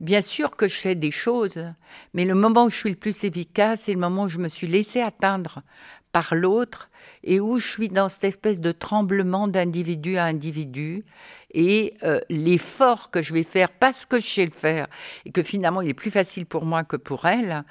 bien 0.00 0.22
sûr 0.22 0.56
que 0.56 0.68
je 0.68 0.76
fais 0.76 0.94
des 0.94 1.10
choses, 1.10 1.72
mais 2.14 2.24
le 2.24 2.34
moment 2.34 2.64
où 2.64 2.70
je 2.70 2.76
suis 2.76 2.90
le 2.90 2.96
plus 2.96 3.24
efficace, 3.24 3.82
c'est 3.82 3.92
le 3.92 4.00
moment 4.00 4.24
où 4.24 4.28
je 4.28 4.38
me 4.38 4.48
suis 4.48 4.66
laissé 4.66 5.00
atteindre 5.00 5.62
par 6.12 6.34
l'autre 6.34 6.90
et 7.22 7.40
où 7.40 7.58
je 7.58 7.66
suis 7.68 7.88
dans 7.88 8.08
cette 8.08 8.24
espèce 8.24 8.60
de 8.60 8.72
tremblement 8.72 9.48
d'individu 9.48 10.16
à 10.16 10.24
individu 10.24 11.04
et 11.52 11.94
euh, 12.02 12.20
l'effort 12.30 13.10
que 13.10 13.22
je 13.22 13.32
vais 13.32 13.42
faire 13.42 13.70
parce 13.70 14.06
que 14.06 14.18
je 14.20 14.26
sais 14.26 14.44
le 14.44 14.50
faire 14.50 14.86
et 15.26 15.32
que 15.32 15.42
finalement 15.42 15.82
il 15.82 15.90
est 15.90 15.94
plus 15.94 16.10
facile 16.10 16.46
pour 16.46 16.64
moi 16.64 16.84
que 16.84 16.96
pour 16.96 17.26
elle, 17.26 17.64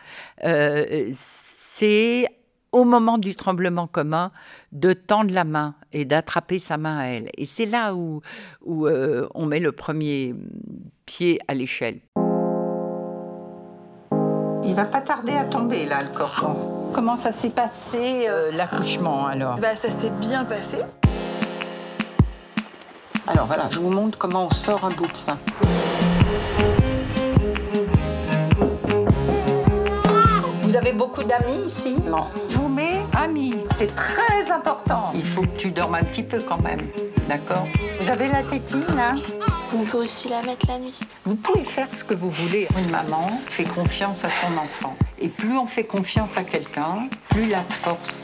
euh, 0.43 1.10
c'est 1.12 2.27
au 2.72 2.84
moment 2.84 3.18
du 3.18 3.36
tremblement 3.36 3.88
commun 3.88 4.32
de 4.72 4.94
tendre 4.94 5.34
la 5.34 5.44
main 5.44 5.76
et 5.94 6.06
d'attraper 6.06 6.60
sa 6.60 6.78
main 6.78 6.98
à 6.98 7.06
elle. 7.06 7.30
Et 7.38 7.46
c'est 7.46 7.66
là 7.66 7.94
où, 7.94 8.22
où 8.66 8.88
euh, 8.88 9.28
on 9.36 9.46
met 9.46 9.60
le 9.60 9.72
premier 9.72 10.36
pied 11.06 11.40
à 11.48 11.54
l'échelle. 11.54 12.00
Il 14.64 14.74
va 14.76 14.86
pas 14.86 15.02
tarder 15.02 15.34
à 15.34 15.46
tomber 15.46 15.86
là 15.86 16.00
le 16.02 16.16
cordon. 16.18 16.92
Comment 16.94 17.16
ça 17.16 17.32
s'est 17.32 17.50
passé 17.50 18.28
l'accouchement 18.52 19.28
alors? 19.28 19.58
Bah, 19.58 19.76
Ça 19.76 19.90
s'est 19.90 20.12
bien 20.20 20.46
passé. 20.46 20.78
Alors 23.28 23.46
voilà, 23.46 23.68
je 23.72 23.80
vous 23.80 23.90
montre 23.90 24.18
comment 24.18 24.46
on 24.46 24.50
sort 24.50 24.86
un 24.86 24.90
bout 24.90 25.08
de 25.08 25.18
sein. 25.18 25.38
Avez 30.88 30.98
beaucoup 30.98 31.24
d'amis 31.24 31.65
ici 31.65 31.96
Non. 32.06 32.27
Je 32.50 32.58
vous 32.58 32.70
mets 32.70 33.01
amis. 33.17 33.56
C'est 33.75 33.94
très 33.94 34.50
important. 34.51 35.12
Il 35.13 35.25
faut 35.25 35.41
que 35.41 35.58
tu 35.58 35.72
dormes 35.72 35.96
un 35.96 36.03
petit 36.03 36.24
peu 36.24 36.39
quand 36.39 36.62
même. 36.62 36.79
D'accord 37.27 37.65
Vous 38.00 38.10
avez 38.10 38.29
la 38.29 38.41
tétine 38.44 38.86
là 38.96 39.13
Vous 39.72 39.84
pouvez 39.84 40.06
aussi 40.06 40.29
la 40.29 40.41
mettre 40.44 40.65
la 40.67 40.79
nuit. 40.79 40.98
Vous 41.25 41.36
pouvez 41.36 41.65
faire 41.65 41.94
ce 41.94 42.06
que 42.06 42.13
vous 42.13 42.29
voulez. 42.29 42.70
Une 42.77 42.89
maman 42.89 43.29
fait 43.48 43.65
confiance 43.65 44.24
à 44.24 44.29
son 44.29 44.58
enfant. 44.58 44.96
Et 45.20 45.27
plus 45.27 45.58
on 45.58 45.65
fait 45.65 45.84
confiance 45.84 46.38
à 46.38 46.44
quelqu'un, 46.44 47.10
plus 47.29 47.48
il 47.48 47.53
a 47.53 47.63
de 47.63 47.74
force 47.74 48.20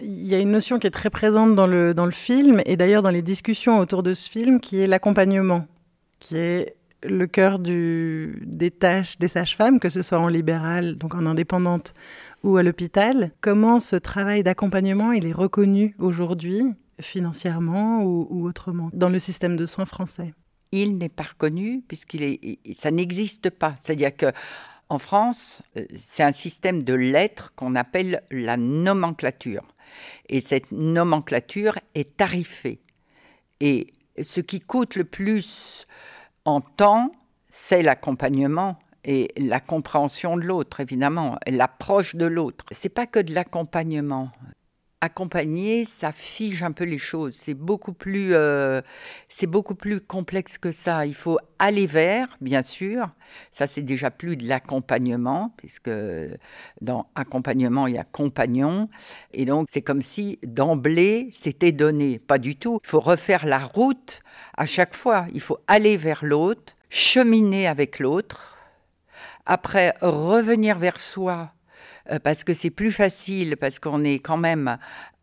il 0.00 0.28
y 0.28 0.34
a 0.36 0.38
une 0.38 0.52
notion 0.52 0.78
qui 0.78 0.86
est 0.86 0.92
très 0.92 1.10
présente 1.10 1.56
dans 1.56 1.66
le, 1.66 1.92
dans 1.92 2.04
le 2.04 2.12
film, 2.12 2.62
et 2.66 2.76
d'ailleurs 2.76 3.02
dans 3.02 3.10
les 3.10 3.22
discussions 3.22 3.80
autour 3.80 4.04
de 4.04 4.14
ce 4.14 4.30
film, 4.30 4.60
qui 4.60 4.80
est 4.80 4.86
l'accompagnement, 4.86 5.66
qui 6.20 6.36
est 6.36 6.76
le 7.02 7.26
cœur 7.26 7.58
du, 7.58 8.42
des 8.44 8.70
tâches 8.70 9.18
des 9.18 9.28
sages-femmes, 9.28 9.78
que 9.78 9.88
ce 9.88 10.02
soit 10.02 10.18
en 10.18 10.28
libéral, 10.28 10.96
donc 10.96 11.14
en 11.14 11.26
indépendante, 11.26 11.94
ou 12.42 12.56
à 12.56 12.62
l'hôpital. 12.62 13.32
Comment 13.40 13.78
ce 13.78 13.96
travail 13.96 14.42
d'accompagnement, 14.42 15.12
il 15.12 15.26
est 15.26 15.32
reconnu 15.32 15.94
aujourd'hui, 15.98 16.62
financièrement 17.00 18.02
ou, 18.02 18.26
ou, 18.30 18.46
autrement, 18.46 18.90
dans 18.92 19.08
le 19.08 19.18
système 19.18 19.56
de 19.56 19.66
soins 19.66 19.86
français? 19.86 20.34
Il 20.72 20.98
n'est 20.98 21.08
pas 21.08 21.24
reconnu, 21.24 21.82
puisqu'il 21.86 22.22
est, 22.22 22.58
ça 22.74 22.90
n'existe 22.90 23.50
pas. 23.50 23.74
C'est-à-dire 23.80 24.14
que 24.16 24.32
en 24.90 24.98
France, 24.98 25.62
euh, 25.76 25.84
c'est 25.96 26.22
un 26.22 26.32
système 26.32 26.82
de 26.82 26.94
lettres 26.94 27.52
qu'on 27.54 27.74
appelle 27.74 28.22
la 28.30 28.56
nomenclature. 28.56 29.66
Et 30.28 30.40
cette 30.40 30.72
nomenclature 30.72 31.78
est 31.94 32.16
tarifée. 32.16 32.80
Et 33.60 33.92
ce 34.20 34.40
qui 34.40 34.60
coûte 34.60 34.96
le 34.96 35.04
plus 35.04 35.86
en 36.48 36.62
temps, 36.62 37.12
c'est 37.50 37.82
l'accompagnement 37.82 38.78
et 39.04 39.28
la 39.36 39.60
compréhension 39.60 40.36
de 40.36 40.42
l'autre, 40.42 40.80
évidemment, 40.80 41.38
l'approche 41.46 42.16
de 42.16 42.24
l'autre. 42.24 42.64
C'est 42.72 42.88
pas 42.88 43.06
que 43.06 43.20
de 43.20 43.34
l'accompagnement 43.34 44.30
accompagner, 45.00 45.84
ça 45.84 46.12
fige 46.12 46.62
un 46.62 46.72
peu 46.72 46.84
les 46.84 46.98
choses. 46.98 47.34
C'est 47.34 47.54
beaucoup 47.54 47.92
plus, 47.92 48.34
euh, 48.34 48.82
c'est 49.28 49.46
beaucoup 49.46 49.74
plus 49.74 50.00
complexe 50.00 50.58
que 50.58 50.72
ça. 50.72 51.06
Il 51.06 51.14
faut 51.14 51.38
aller 51.58 51.86
vers, 51.86 52.28
bien 52.40 52.62
sûr. 52.62 53.08
Ça, 53.52 53.66
c'est 53.66 53.82
déjà 53.82 54.10
plus 54.10 54.36
de 54.36 54.48
l'accompagnement, 54.48 55.54
puisque 55.56 55.90
dans 56.80 57.06
accompagnement, 57.14 57.86
il 57.86 57.94
y 57.94 57.98
a 57.98 58.04
compagnon. 58.04 58.88
Et 59.32 59.44
donc, 59.44 59.68
c'est 59.70 59.82
comme 59.82 60.02
si 60.02 60.38
d'emblée, 60.44 61.30
c'était 61.32 61.72
donné. 61.72 62.18
Pas 62.18 62.38
du 62.38 62.56
tout. 62.56 62.80
Il 62.84 62.88
faut 62.88 63.00
refaire 63.00 63.46
la 63.46 63.58
route 63.58 64.20
à 64.56 64.66
chaque 64.66 64.94
fois. 64.94 65.26
Il 65.32 65.40
faut 65.40 65.58
aller 65.68 65.96
vers 65.96 66.24
l'autre, 66.24 66.74
cheminer 66.90 67.68
avec 67.68 68.00
l'autre. 68.00 68.56
Après, 69.46 69.94
revenir 70.02 70.76
vers 70.76 70.98
soi 70.98 71.52
parce 72.22 72.44
que 72.44 72.54
c'est 72.54 72.70
plus 72.70 72.92
facile, 72.92 73.56
parce 73.56 73.78
qu'on 73.78 74.04
est 74.04 74.18
quand 74.18 74.36
même 74.36 74.78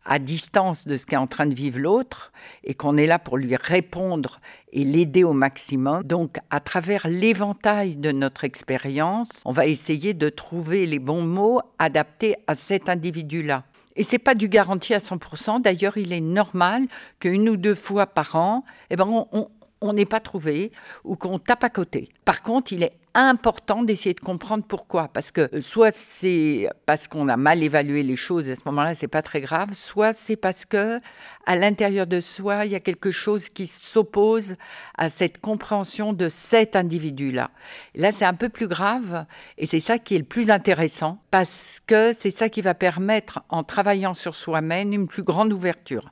à 0.06 0.18
distance 0.18 0.86
de 0.86 0.96
ce 0.96 1.04
qu'est 1.04 1.16
en 1.16 1.26
train 1.26 1.46
de 1.46 1.54
vivre 1.54 1.78
l'autre 1.78 2.32
et 2.64 2.74
qu'on 2.74 2.96
est 2.96 3.06
là 3.06 3.18
pour 3.18 3.36
lui 3.36 3.56
répondre 3.56 4.40
et 4.72 4.84
l'aider 4.84 5.24
au 5.24 5.32
maximum. 5.32 6.02
Donc, 6.04 6.38
à 6.50 6.60
travers 6.60 7.08
l'éventail 7.08 7.96
de 7.96 8.12
notre 8.12 8.44
expérience, 8.44 9.30
on 9.44 9.52
va 9.52 9.66
essayer 9.66 10.14
de 10.14 10.28
trouver 10.28 10.86
les 10.86 10.98
bons 10.98 11.22
mots 11.22 11.60
adaptés 11.78 12.36
à 12.46 12.54
cet 12.54 12.88
individu-là. 12.88 13.64
Et 13.96 14.02
c'est 14.02 14.18
pas 14.18 14.34
du 14.34 14.48
garanti 14.48 14.92
à 14.94 14.98
100%. 14.98 15.62
D'ailleurs, 15.62 15.96
il 15.96 16.12
est 16.12 16.20
normal 16.20 16.82
qu'une 17.18 17.48
ou 17.48 17.56
deux 17.56 17.74
fois 17.74 18.06
par 18.06 18.36
an, 18.36 18.64
eh 18.90 18.96
ben, 18.96 19.06
on 19.08 19.48
n'est 19.92 20.06
pas 20.06 20.20
trouvé 20.20 20.72
ou 21.04 21.16
qu'on 21.16 21.38
tape 21.38 21.64
à 21.64 21.70
côté. 21.70 22.08
Par 22.24 22.42
contre, 22.42 22.72
il 22.72 22.82
est 22.82 22.92
important 23.16 23.82
d'essayer 23.82 24.14
de 24.14 24.20
comprendre 24.20 24.64
pourquoi. 24.66 25.08
Parce 25.08 25.30
que 25.30 25.48
euh, 25.54 25.62
soit 25.62 25.96
c'est 25.96 26.68
parce 26.84 27.08
qu'on 27.08 27.28
a 27.28 27.36
mal 27.36 27.62
évalué 27.62 28.02
les 28.02 28.14
choses, 28.14 28.48
à 28.50 28.54
ce 28.54 28.60
moment-là, 28.66 28.94
c'est 28.94 29.08
pas 29.08 29.22
très 29.22 29.40
grave, 29.40 29.72
soit 29.72 30.14
c'est 30.14 30.36
parce 30.36 30.64
que 30.64 31.00
à 31.46 31.56
l'intérieur 31.56 32.06
de 32.06 32.20
soi, 32.20 32.66
il 32.66 32.72
y 32.72 32.74
a 32.74 32.80
quelque 32.80 33.10
chose 33.10 33.48
qui 33.48 33.66
s'oppose 33.66 34.56
à 34.98 35.08
cette 35.08 35.40
compréhension 35.40 36.12
de 36.12 36.28
cet 36.28 36.76
individu-là. 36.76 37.50
Là, 37.94 38.12
c'est 38.12 38.26
un 38.26 38.34
peu 38.34 38.48
plus 38.48 38.68
grave, 38.68 39.24
et 39.56 39.66
c'est 39.66 39.80
ça 39.80 39.98
qui 39.98 40.14
est 40.14 40.18
le 40.18 40.24
plus 40.24 40.50
intéressant, 40.50 41.18
parce 41.30 41.80
que 41.86 42.12
c'est 42.12 42.30
ça 42.30 42.48
qui 42.48 42.60
va 42.60 42.74
permettre, 42.74 43.40
en 43.48 43.64
travaillant 43.64 44.14
sur 44.14 44.34
soi-même, 44.34 44.92
une 44.92 45.08
plus 45.08 45.22
grande 45.22 45.52
ouverture. 45.52 46.10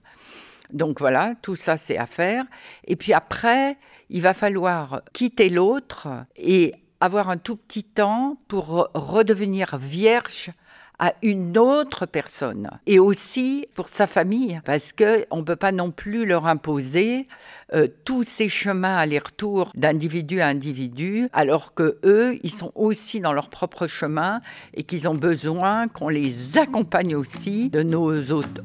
Donc 0.75 0.99
voilà, 0.99 1.35
tout 1.41 1.57
ça 1.57 1.77
c'est 1.77 1.97
à 1.97 2.07
faire. 2.07 2.45
Et 2.87 2.97
puis 2.97 3.13
après, 3.13 3.79
il 4.11 4.21
va 4.21 4.35
falloir 4.35 5.03
quitter 5.13 5.49
l'autre 5.49 6.09
et 6.37 6.75
avoir 7.01 7.31
un 7.31 7.37
tout 7.37 7.57
petit 7.57 7.85
temps 7.85 8.37
pour 8.49 8.91
redevenir 8.95 9.77
vierge 9.77 10.51
à 10.99 11.15
une 11.23 11.59
autre 11.59 12.07
personne. 12.07 12.71
Et 12.87 12.99
aussi 12.99 13.67
pour 13.75 13.89
sa 13.89 14.07
famille 14.07 14.61
parce 14.65 14.93
que 14.93 15.27
on 15.31 15.45
peut 15.45 15.57
pas 15.57 15.73
non 15.73 15.91
plus 15.91 16.27
leur 16.27 16.47
imposer 16.47 17.27
euh, 17.73 17.89
tous 18.05 18.23
ces 18.23 18.49
chemins 18.49 18.97
aller-retour 18.97 19.73
d'individu 19.75 20.41
à 20.41 20.49
individu 20.49 21.29
alors 21.33 21.75
que 21.75 21.99
eux 22.05 22.39
ils 22.43 22.53
sont 22.53 22.73
aussi 22.75 23.21
dans 23.21 23.33
leur 23.33 23.49
propre 23.49 23.87
chemin 23.87 24.41
et 24.75 24.83
qu'ils 24.83 25.09
ont 25.09 25.15
besoin 25.15 25.89
qu'on 25.89 26.09
les 26.09 26.59
accompagne 26.59 27.17
aussi 27.17 27.71
de 27.71 27.83
nos 27.83 28.13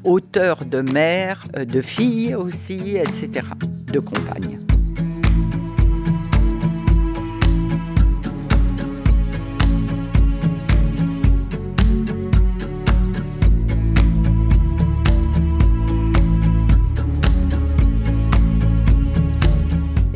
auteurs 0.04 0.64
de 0.64 0.80
mères 0.82 1.44
euh, 1.56 1.64
de 1.64 1.80
filles 1.80 2.34
aussi 2.34 2.96
etc 2.96 3.46
de 3.92 4.00
compagnes 4.00 4.58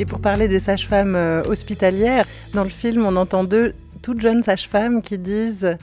Et 0.04 0.06
pour 0.06 0.20
parler 0.20 0.48
des 0.48 0.60
sages-femmes 0.60 1.16
euh, 1.16 1.42
hospitalières, 1.44 2.26
dans 2.52 2.62
le 2.62 2.68
film, 2.68 3.06
on 3.06 3.16
entend 3.16 3.42
deux 3.42 3.72
toutes 4.02 4.20
jeunes 4.20 4.42
sages-femmes 4.42 5.00
qui 5.00 5.16
disent 5.16 5.78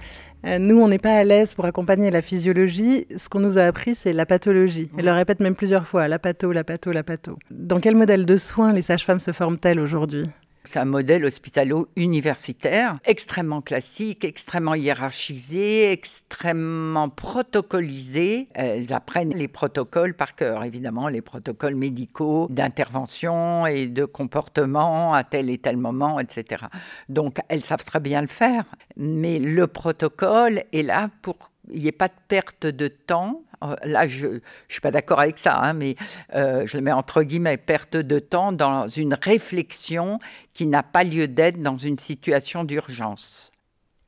euh, 0.45 0.59
nous, 0.59 0.79
on 0.79 0.87
n'est 0.87 0.99
pas 0.99 1.15
à 1.15 1.23
l'aise 1.23 1.55
pour 1.55 1.65
accompagner 1.65 2.11
la 2.11 2.21
physiologie. 2.21 3.07
Ce 3.17 3.29
qu'on 3.29 3.39
nous 3.39 3.57
a 3.57 3.63
appris, 3.63 3.95
c'est 3.95 4.13
la 4.13 4.27
pathologie. 4.27 4.91
Elles 4.95 5.05
le 5.05 5.11
répètent 5.11 5.39
même 5.39 5.55
plusieurs 5.55 5.87
fois 5.87 6.07
la 6.07 6.19
patho, 6.19 6.51
la 6.51 6.63
patho, 6.63 6.91
la 6.91 7.01
patho. 7.01 7.39
Dans 7.49 7.79
quel 7.79 7.95
modèle 7.95 8.27
de 8.27 8.37
soins 8.37 8.73
les 8.73 8.83
sages-femmes 8.83 9.19
se 9.19 9.31
forment-elles 9.31 9.79
aujourd'hui? 9.79 10.29
C'est 10.63 10.79
un 10.79 10.85
modèle 10.85 11.25
hospitalo-universitaire 11.25 12.99
extrêmement 13.05 13.61
classique, 13.61 14.23
extrêmement 14.23 14.75
hiérarchisé, 14.75 15.91
extrêmement 15.91 17.09
protocolisé. 17.09 18.47
Elles 18.53 18.93
apprennent 18.93 19.33
les 19.33 19.47
protocoles 19.47 20.13
par 20.13 20.35
cœur, 20.35 20.63
évidemment, 20.63 21.07
les 21.07 21.21
protocoles 21.21 21.75
médicaux 21.75 22.47
d'intervention 22.49 23.65
et 23.65 23.87
de 23.87 24.05
comportement 24.05 25.13
à 25.13 25.23
tel 25.23 25.49
et 25.49 25.57
tel 25.57 25.77
moment, 25.77 26.19
etc. 26.19 26.65
Donc, 27.09 27.37
elles 27.49 27.63
savent 27.63 27.83
très 27.83 27.99
bien 27.99 28.21
le 28.21 28.27
faire, 28.27 28.65
mais 28.97 29.39
le 29.39 29.67
protocole 29.67 30.63
est 30.71 30.83
là 30.83 31.09
pour 31.21 31.37
qu'il 31.69 31.79
n'y 31.79 31.87
ait 31.87 31.91
pas 31.91 32.07
de 32.07 32.13
perte 32.27 32.65
de 32.65 32.87
temps 32.87 33.43
là, 33.83 34.07
je 34.07 34.27
ne 34.27 34.39
suis 34.69 34.81
pas 34.81 34.91
d'accord 34.91 35.19
avec 35.19 35.37
ça, 35.37 35.57
hein, 35.57 35.73
mais 35.73 35.95
euh, 36.35 36.65
je 36.65 36.77
le 36.77 36.83
mets 36.83 36.91
entre 36.91 37.23
guillemets, 37.23 37.57
perte 37.57 37.95
de 37.95 38.19
temps 38.19 38.51
dans 38.51 38.87
une 38.87 39.13
réflexion 39.13 40.19
qui 40.53 40.67
n'a 40.67 40.83
pas 40.83 41.03
lieu 41.03 41.27
d'être 41.27 41.61
dans 41.61 41.77
une 41.77 41.99
situation 41.99 42.63
d'urgence. 42.63 43.51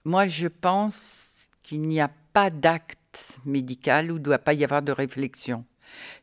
Moi, 0.06 0.28
je 0.28 0.48
pense 0.48 1.50
qu'il 1.62 1.82
n'y 1.82 2.02
a 2.02 2.10
pas 2.34 2.50
d'acte 2.50 3.40
médical 3.46 4.12
où 4.12 4.16
il 4.16 4.20
ne 4.20 4.24
doit 4.24 4.40
pas 4.40 4.54
y 4.54 4.64
avoir 4.64 4.82
de 4.82 4.92
réflexion. 4.92 5.66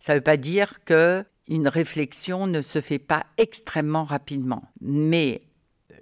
Ça 0.00 0.12
ne 0.12 0.18
veut 0.18 0.24
pas 0.24 0.36
dire 0.36 0.84
que 0.84 1.24
une 1.48 1.68
réflexion 1.68 2.46
ne 2.46 2.62
se 2.62 2.80
fait 2.80 2.98
pas 2.98 3.26
extrêmement 3.36 4.04
rapidement, 4.04 4.62
mais 4.80 5.42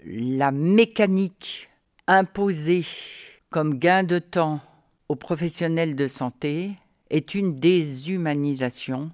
la 0.05 0.51
mécanique 0.51 1.71
imposée 2.07 2.85
comme 3.51 3.79
gain 3.79 4.03
de 4.03 4.19
temps 4.19 4.61
aux 5.09 5.17
professionnels 5.17 5.97
de 5.97 6.07
santé 6.07 6.73
est 7.11 7.35
une 7.35 7.59
déshumanisation 7.59 9.11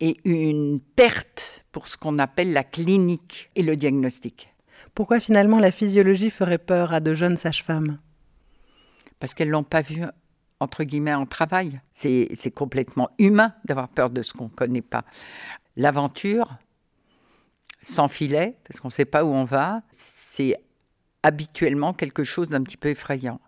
et 0.00 0.16
une 0.24 0.80
perte 0.80 1.64
pour 1.72 1.88
ce 1.88 1.96
qu'on 1.96 2.18
appelle 2.18 2.52
la 2.52 2.64
clinique 2.64 3.50
et 3.54 3.62
le 3.62 3.76
diagnostic. 3.76 4.54
Pourquoi 4.94 5.20
finalement 5.20 5.58
la 5.58 5.70
physiologie 5.70 6.30
ferait 6.30 6.58
peur 6.58 6.92
à 6.92 7.00
de 7.00 7.14
jeunes 7.14 7.36
sages-femmes? 7.36 7.98
Parce 9.20 9.34
qu'elles 9.34 9.48
ne 9.48 9.52
l'ont 9.52 9.64
pas 9.64 9.82
vu 9.82 10.02
entre 10.60 10.84
guillemets 10.84 11.14
en 11.14 11.26
travail. 11.26 11.80
C'est 11.92 12.52
complètement 12.54 13.10
humain 13.18 13.54
d'avoir 13.64 13.88
peur 13.88 14.10
de 14.10 14.22
ce 14.22 14.32
qu'on 14.32 14.44
ne 14.44 14.50
connaît 14.50 14.82
pas. 14.82 15.04
L'aventure, 15.76 16.56
sans 17.82 18.08
filet, 18.08 18.56
parce 18.64 18.80
qu'on 18.80 18.88
ne 18.88 18.92
sait 18.92 19.04
pas 19.04 19.24
où 19.24 19.28
on 19.28 19.44
va, 19.44 19.82
c'est 19.90 20.56
habituellement 21.22 21.92
quelque 21.92 22.24
chose 22.24 22.48
d'un 22.48 22.62
petit 22.62 22.76
peu 22.76 22.88
effrayant. 22.88 23.40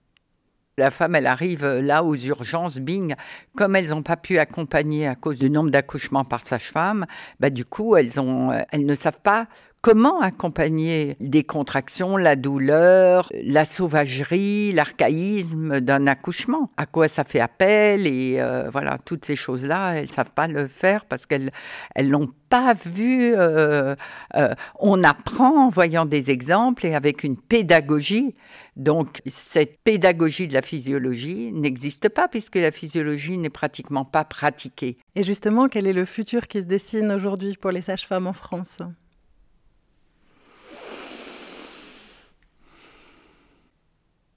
La 0.81 0.91
femme, 0.91 1.15
elle 1.15 1.27
arrive 1.27 1.63
euh, 1.63 1.83
là 1.83 2.03
aux 2.03 2.17
urgences, 2.17 2.79
bing, 2.79 3.15
comme 3.55 3.77
elles 3.77 3.91
n'ont 3.91 4.03
pas 4.03 4.17
pu 4.17 4.39
accompagner 4.39 5.07
à 5.07 5.15
cause 5.15 5.39
du 5.39 5.51
nombre 5.51 5.71
d'accouchements 5.71 6.25
par 6.25 6.47
sage-femme, 6.47 7.05
bah, 7.39 7.51
du 7.51 7.67
coup, 7.67 7.97
elles, 7.97 8.19
ont, 8.19 8.51
euh, 8.51 8.63
elles 8.73 8.87
ne 8.87 8.95
savent 8.95 9.21
pas 9.23 9.47
comment 9.83 10.23
accompagner 10.23 11.19
des 11.21 11.45
contractions, 11.45 12.17
la 12.17 12.35
douleur, 12.35 13.29
la 13.45 13.67
sauvagerie, 13.67 14.73
l'archaïsme 14.73 15.81
d'un 15.81 16.07
accouchement. 16.07 16.71
À 16.79 16.87
quoi 16.87 17.09
ça 17.09 17.25
fait 17.25 17.41
appel 17.41 18.07
et 18.07 18.37
euh, 18.39 18.71
voilà 18.73 18.97
toutes 19.05 19.27
ces 19.27 19.37
choses-là, 19.37 19.97
elles 19.97 20.11
savent 20.11 20.33
pas 20.33 20.49
le 20.49 20.67
faire 20.67 21.05
parce 21.05 21.27
qu'elles 21.27 21.51
elles 21.95 22.09
l'ont 22.09 22.31
pas 22.49 22.75
vu. 22.75 23.35
On 24.79 25.05
apprend 25.05 25.67
en 25.67 25.69
voyant 25.69 26.05
des 26.05 26.31
exemples 26.31 26.85
et 26.85 26.95
avec 26.95 27.23
une 27.23 27.37
pédagogie. 27.37 28.35
Donc 28.81 29.21
cette 29.27 29.79
pédagogie 29.85 30.49
de 30.49 30.55
la 30.55 30.63
physiologie 30.63 31.53
n'existe 31.53 32.09
pas 32.09 32.29
puisque 32.29 32.57
la 32.57 32.73
physiologie 32.73 33.37
n'est 33.37 33.51
pratiquement 33.51 34.07
pas 34.07 34.25
pratiquée. 34.25 34.97
Et 35.15 35.23
justement, 35.23 35.69
quel 35.69 35.87
est 35.87 35.93
le 35.93 36.07
futur 36.07 36.49
qui 36.49 36.61
se 36.61 36.65
dessine 36.65 37.13
aujourd'hui 37.13 37.59
pour 37.61 37.73
les 37.73 37.83
sages-femmes 37.83 38.27
en 38.27 38.33
France? 38.33 38.79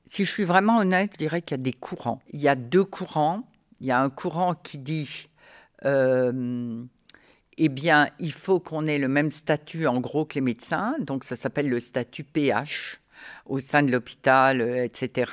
Si 0.07 0.25
je 0.25 0.29
suis 0.29 0.43
vraiment 0.43 0.79
honnête, 0.79 1.11
je 1.13 1.19
dirais 1.19 1.41
qu'il 1.41 1.57
y 1.57 1.61
a 1.61 1.63
des 1.63 1.71
courants. 1.71 2.21
Il 2.33 2.41
y 2.41 2.49
a 2.49 2.55
deux 2.55 2.83
courants. 2.83 3.47
Il 3.79 3.87
y 3.87 3.91
a 3.91 4.01
un 4.01 4.09
courant 4.09 4.55
qui 4.55 4.77
dit, 4.77 5.29
euh, 5.85 6.83
eh 7.57 7.69
bien, 7.69 8.09
il 8.19 8.33
faut 8.33 8.59
qu'on 8.59 8.87
ait 8.87 8.99
le 8.99 9.07
même 9.07 9.31
statut 9.31 9.87
en 9.87 10.01
gros 10.01 10.25
que 10.25 10.35
les 10.35 10.41
médecins. 10.41 10.95
Donc, 10.99 11.23
ça 11.23 11.37
s'appelle 11.37 11.69
le 11.69 11.79
statut 11.79 12.25
PH 12.25 12.99
au 13.45 13.59
sein 13.59 13.83
de 13.83 13.91
l'hôpital, 13.91 14.61
euh, 14.61 14.83
etc., 14.83 15.31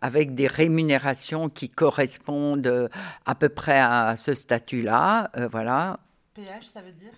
avec 0.00 0.34
des 0.34 0.46
rémunérations 0.46 1.48
qui 1.48 1.68
correspondent 1.68 2.66
euh, 2.66 2.88
à 3.26 3.34
peu 3.34 3.48
près 3.48 3.80
à 3.80 4.16
ce 4.16 4.34
statut-là. 4.34 5.30
voilà. 5.50 5.98
PH, 6.34 6.66
ça 6.72 6.82
veut 6.82 6.92
dire? 6.92 7.12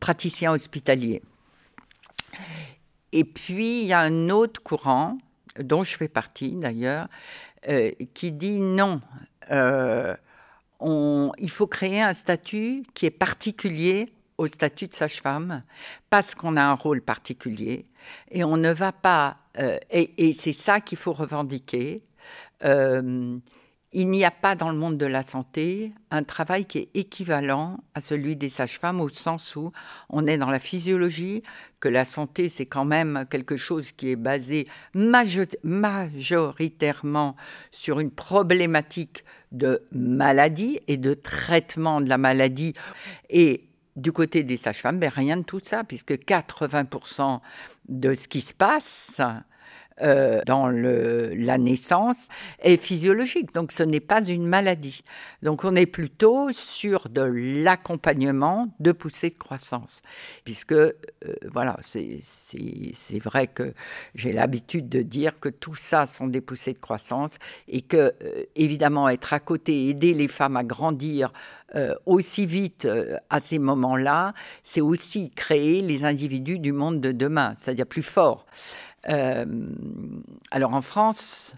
Praticien 0.00 0.52
hospitalier. 0.52 1.22
Et 3.12 3.24
puis, 3.24 3.82
il 3.82 3.86
y 3.86 3.92
a 3.92 4.00
un 4.00 4.28
autre 4.28 4.62
courant 4.62 5.18
dont 5.58 5.84
je 5.84 5.96
fais 5.96 6.08
partie 6.08 6.52
d'ailleurs, 6.56 7.08
euh, 7.68 7.92
qui 8.12 8.32
dit 8.32 8.58
non, 8.58 9.00
euh, 9.50 10.14
il 10.82 11.50
faut 11.50 11.66
créer 11.66 12.02
un 12.02 12.14
statut 12.14 12.82
qui 12.94 13.06
est 13.06 13.10
particulier 13.10 14.12
au 14.38 14.46
statut 14.46 14.88
de 14.88 14.94
sage-femme 14.94 15.62
parce 16.10 16.34
qu'on 16.34 16.56
a 16.56 16.62
un 16.62 16.74
rôle 16.74 17.00
particulier 17.00 17.86
et 18.30 18.44
on 18.44 18.56
ne 18.56 18.72
va 18.72 18.92
pas, 18.92 19.38
euh, 19.58 19.78
et, 19.90 20.32
c'est 20.32 20.52
ça 20.52 20.80
qu'il 20.80 20.98
faut 20.98 21.12
revendiquer, 21.12 22.02
il 23.94 24.10
n'y 24.10 24.24
a 24.24 24.30
pas 24.32 24.56
dans 24.56 24.70
le 24.70 24.76
monde 24.76 24.98
de 24.98 25.06
la 25.06 25.22
santé 25.22 25.92
un 26.10 26.24
travail 26.24 26.66
qui 26.66 26.78
est 26.78 26.88
équivalent 26.94 27.78
à 27.94 28.00
celui 28.00 28.34
des 28.34 28.48
sages-femmes 28.48 29.00
au 29.00 29.08
sens 29.08 29.54
où 29.54 29.70
on 30.10 30.26
est 30.26 30.36
dans 30.36 30.50
la 30.50 30.58
physiologie, 30.58 31.44
que 31.78 31.88
la 31.88 32.04
santé 32.04 32.48
c'est 32.48 32.66
quand 32.66 32.84
même 32.84 33.24
quelque 33.30 33.56
chose 33.56 33.92
qui 33.92 34.10
est 34.10 34.16
basé 34.16 34.66
majoritairement 34.94 37.36
sur 37.70 38.00
une 38.00 38.10
problématique 38.10 39.24
de 39.52 39.84
maladie 39.92 40.80
et 40.88 40.96
de 40.96 41.14
traitement 41.14 42.00
de 42.00 42.08
la 42.08 42.18
maladie. 42.18 42.74
Et 43.30 43.68
du 43.96 44.12
côté 44.12 44.42
des 44.42 44.56
sages-femmes, 44.56 44.98
ben 44.98 45.10
rien 45.10 45.36
de 45.36 45.42
tout 45.42 45.60
ça, 45.62 45.84
puisque 45.84 46.12
80% 46.12 47.40
de 47.88 48.14
ce 48.14 48.28
qui 48.28 48.40
se 48.40 48.54
passe 48.54 49.20
euh, 50.02 50.40
dans 50.44 50.66
la 50.66 51.56
naissance 51.56 52.26
est 52.58 52.76
physiologique, 52.76 53.54
donc 53.54 53.70
ce 53.70 53.84
n'est 53.84 54.00
pas 54.00 54.24
une 54.24 54.44
maladie. 54.44 55.02
Donc 55.42 55.62
on 55.62 55.76
est 55.76 55.86
plutôt 55.86 56.48
sur 56.50 57.08
de 57.08 57.22
l'accompagnement 57.22 58.74
de 58.80 58.90
poussée 58.90 59.30
de 59.30 59.38
croissance, 59.38 60.02
puisque 60.44 60.72
euh, 60.72 60.92
voilà, 61.48 61.76
c'est 61.80 63.18
vrai 63.20 63.46
que 63.46 63.72
j'ai 64.16 64.32
l'habitude 64.32 64.88
de 64.88 65.02
dire 65.02 65.38
que 65.38 65.48
tout 65.48 65.76
ça 65.76 66.06
sont 66.06 66.26
des 66.26 66.40
poussées 66.40 66.72
de 66.72 66.78
croissance 66.78 67.38
et 67.68 67.80
que 67.80 67.96
euh, 67.96 68.44
évidemment 68.56 69.08
être 69.08 69.32
à 69.32 69.38
côté, 69.38 69.90
aider 69.90 70.12
les 70.12 70.28
femmes 70.28 70.56
à 70.56 70.64
grandir 70.64 71.32
aussi 72.06 72.46
vite 72.46 72.86
à 73.30 73.40
ces 73.40 73.58
moments-là, 73.58 74.32
c'est 74.62 74.80
aussi 74.80 75.30
créer 75.30 75.80
les 75.80 76.04
individus 76.04 76.60
du 76.60 76.70
monde 76.70 77.00
de 77.00 77.10
demain, 77.10 77.56
c'est-à-dire 77.58 77.86
plus 77.86 78.02
forts. 78.02 78.46
Euh, 79.08 79.44
alors 80.50 80.74
en 80.74 80.80
France, 80.80 81.56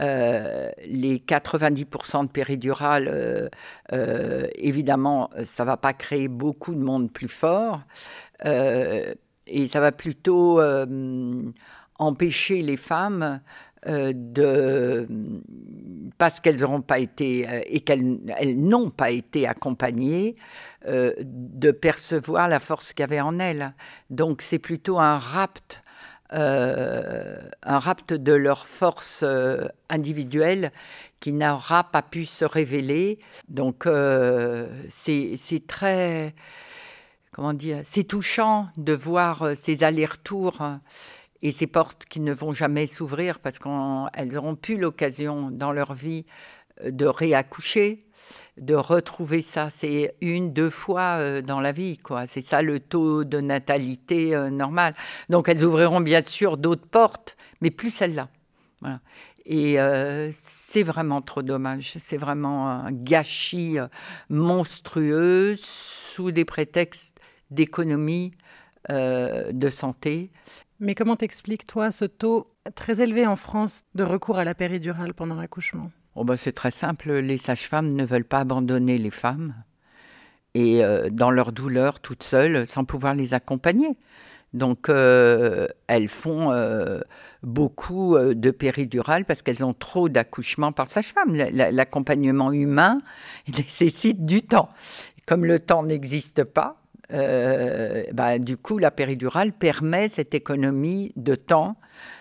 euh, 0.00 0.70
les 0.86 1.18
90% 1.18 2.24
de 2.24 2.28
péridurale, 2.28 3.50
euh, 3.92 4.48
évidemment, 4.56 5.30
ça 5.44 5.64
va 5.64 5.76
pas 5.76 5.92
créer 5.92 6.28
beaucoup 6.28 6.74
de 6.74 6.80
monde 6.80 7.12
plus 7.12 7.28
fort, 7.28 7.80
et 8.44 9.66
ça 9.66 9.80
va 9.80 9.92
plutôt 9.92 10.60
empêcher 11.98 12.62
les 12.62 12.76
femmes 12.76 13.40
de 13.86 15.06
parce 16.16 16.40
qu'elles 16.40 16.60
n'auront 16.60 16.80
pas 16.80 16.98
été 16.98 17.46
et 17.66 17.80
qu'elles 17.80 18.18
n'ont 18.56 18.90
pas 18.90 19.10
été 19.10 19.46
accompagnées 19.46 20.36
de 20.86 21.70
percevoir 21.70 22.48
la 22.48 22.58
force 22.58 22.92
qu'il 22.92 23.02
y 23.02 23.04
avait 23.04 23.20
en 23.20 23.38
elles. 23.38 23.74
Donc 24.10 24.42
c'est 24.42 24.58
plutôt 24.58 24.98
un 24.98 25.18
rapt 25.18 25.83
euh, 26.32 27.38
un 27.62 27.78
rapt 27.78 28.14
de 28.14 28.32
leur 28.32 28.66
force 28.66 29.20
euh, 29.22 29.68
individuelle 29.90 30.72
qui 31.20 31.32
n'aura 31.32 31.84
pas 31.84 32.02
pu 32.02 32.24
se 32.24 32.44
révéler. 32.44 33.18
Donc 33.48 33.86
euh, 33.86 34.66
c'est 34.88 35.66
très, 35.66 36.34
comment 37.30 37.52
dire, 37.52 37.82
c'est 37.84 38.04
touchant 38.04 38.68
de 38.78 38.94
voir 38.94 39.50
ces 39.54 39.84
allers-retours 39.84 40.62
et 41.42 41.52
ces 41.52 41.66
portes 41.66 42.06
qui 42.06 42.20
ne 42.20 42.32
vont 42.32 42.54
jamais 42.54 42.86
s'ouvrir 42.86 43.38
parce 43.38 43.58
qu'elles 43.58 44.36
auront 44.36 44.56
plus 44.56 44.78
l'occasion 44.78 45.50
dans 45.50 45.72
leur 45.72 45.92
vie 45.92 46.24
de 46.82 47.06
réaccoucher, 47.06 48.03
de 48.56 48.74
retrouver 48.74 49.42
ça. 49.42 49.68
C'est 49.70 50.14
une, 50.20 50.52
deux 50.52 50.70
fois 50.70 51.18
euh, 51.18 51.42
dans 51.42 51.60
la 51.60 51.72
vie, 51.72 51.98
quoi. 51.98 52.26
C'est 52.26 52.42
ça 52.42 52.62
le 52.62 52.80
taux 52.80 53.24
de 53.24 53.40
natalité 53.40 54.34
euh, 54.34 54.50
normal. 54.50 54.94
Donc 55.28 55.48
elles 55.48 55.64
ouvriront 55.64 56.00
bien 56.00 56.22
sûr 56.22 56.56
d'autres 56.56 56.86
portes, 56.86 57.36
mais 57.60 57.70
plus 57.70 57.90
celle-là. 57.90 58.28
Voilà. 58.80 59.00
Et 59.46 59.78
euh, 59.78 60.30
c'est 60.32 60.82
vraiment 60.82 61.20
trop 61.20 61.42
dommage. 61.42 61.94
C'est 61.98 62.16
vraiment 62.16 62.70
un 62.70 62.92
gâchis 62.92 63.76
monstrueux 64.30 65.54
sous 65.58 66.30
des 66.30 66.44
prétextes 66.44 67.18
d'économie, 67.50 68.32
de 68.88 69.68
santé. 69.70 70.30
Mais 70.80 70.94
comment 70.94 71.16
t'expliques, 71.16 71.66
toi, 71.66 71.90
ce 71.90 72.04
taux 72.04 72.50
très 72.74 73.00
élevé 73.00 73.26
en 73.26 73.36
France 73.36 73.84
de 73.94 74.02
recours 74.02 74.38
à 74.38 74.44
la 74.44 74.54
péridurale 74.54 75.14
pendant 75.14 75.34
l'accouchement? 75.34 75.90
Oh 76.16 76.24
bah, 76.24 76.36
c'est 76.36 76.52
très 76.52 76.70
simple, 76.70 77.12
les 77.12 77.38
sages-femmes 77.38 77.92
ne 77.92 78.04
veulent 78.04 78.24
pas 78.24 78.40
abandonner 78.40 78.98
les 78.98 79.10
femmes 79.10 79.54
et 80.54 80.84
euh, 80.84 81.08
dans 81.10 81.30
leur 81.30 81.52
douleur 81.52 82.00
toutes 82.00 82.22
seules 82.22 82.66
sans 82.66 82.84
pouvoir 82.84 83.14
les 83.14 83.34
accompagner. 83.34 83.88
Donc 84.52 84.88
euh, 84.88 85.66
elles 85.88 86.06
font 86.06 86.52
euh, 86.52 87.00
beaucoup 87.42 88.16
de 88.16 88.50
péridurale 88.52 89.24
parce 89.24 89.42
qu'elles 89.42 89.64
ont 89.64 89.74
trop 89.74 90.08
d'accouchements 90.08 90.70
par 90.70 90.86
sage-femme. 90.86 91.34
L'accompagnement 91.34 92.52
humain 92.52 93.00
nécessite 93.48 94.24
du 94.24 94.42
temps. 94.42 94.68
Comme 95.26 95.44
le 95.44 95.58
temps 95.58 95.82
n'existe 95.82 96.44
pas, 96.44 96.83
bah, 97.10 98.38
du 98.38 98.56
coup 98.56 98.78
la 98.78 98.90
péridurale 98.90 99.52
permet 99.52 100.08
cette 100.08 100.34
économie 100.34 101.12
de 101.16 101.34
temps 101.34 101.76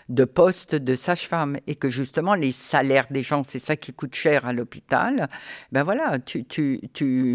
de 0.10 0.26
postes 0.26 0.76
de 0.76 0.96
sage-femme 0.96 1.58
et 1.68 1.76
que 1.76 1.90
justement 1.90 2.36
les 2.36 2.52
salaires 2.52 3.08
des 3.10 3.24
gens, 3.24 3.44
c'est 3.44 3.60
ça 3.60 3.76
qui 3.76 3.94
coûte 3.94 4.16
cher 4.16 4.46
à 4.46 4.54
l'hôpital, 4.54 5.30
ben 5.72 5.84
voilà, 5.84 6.20
tu, 6.20 6.46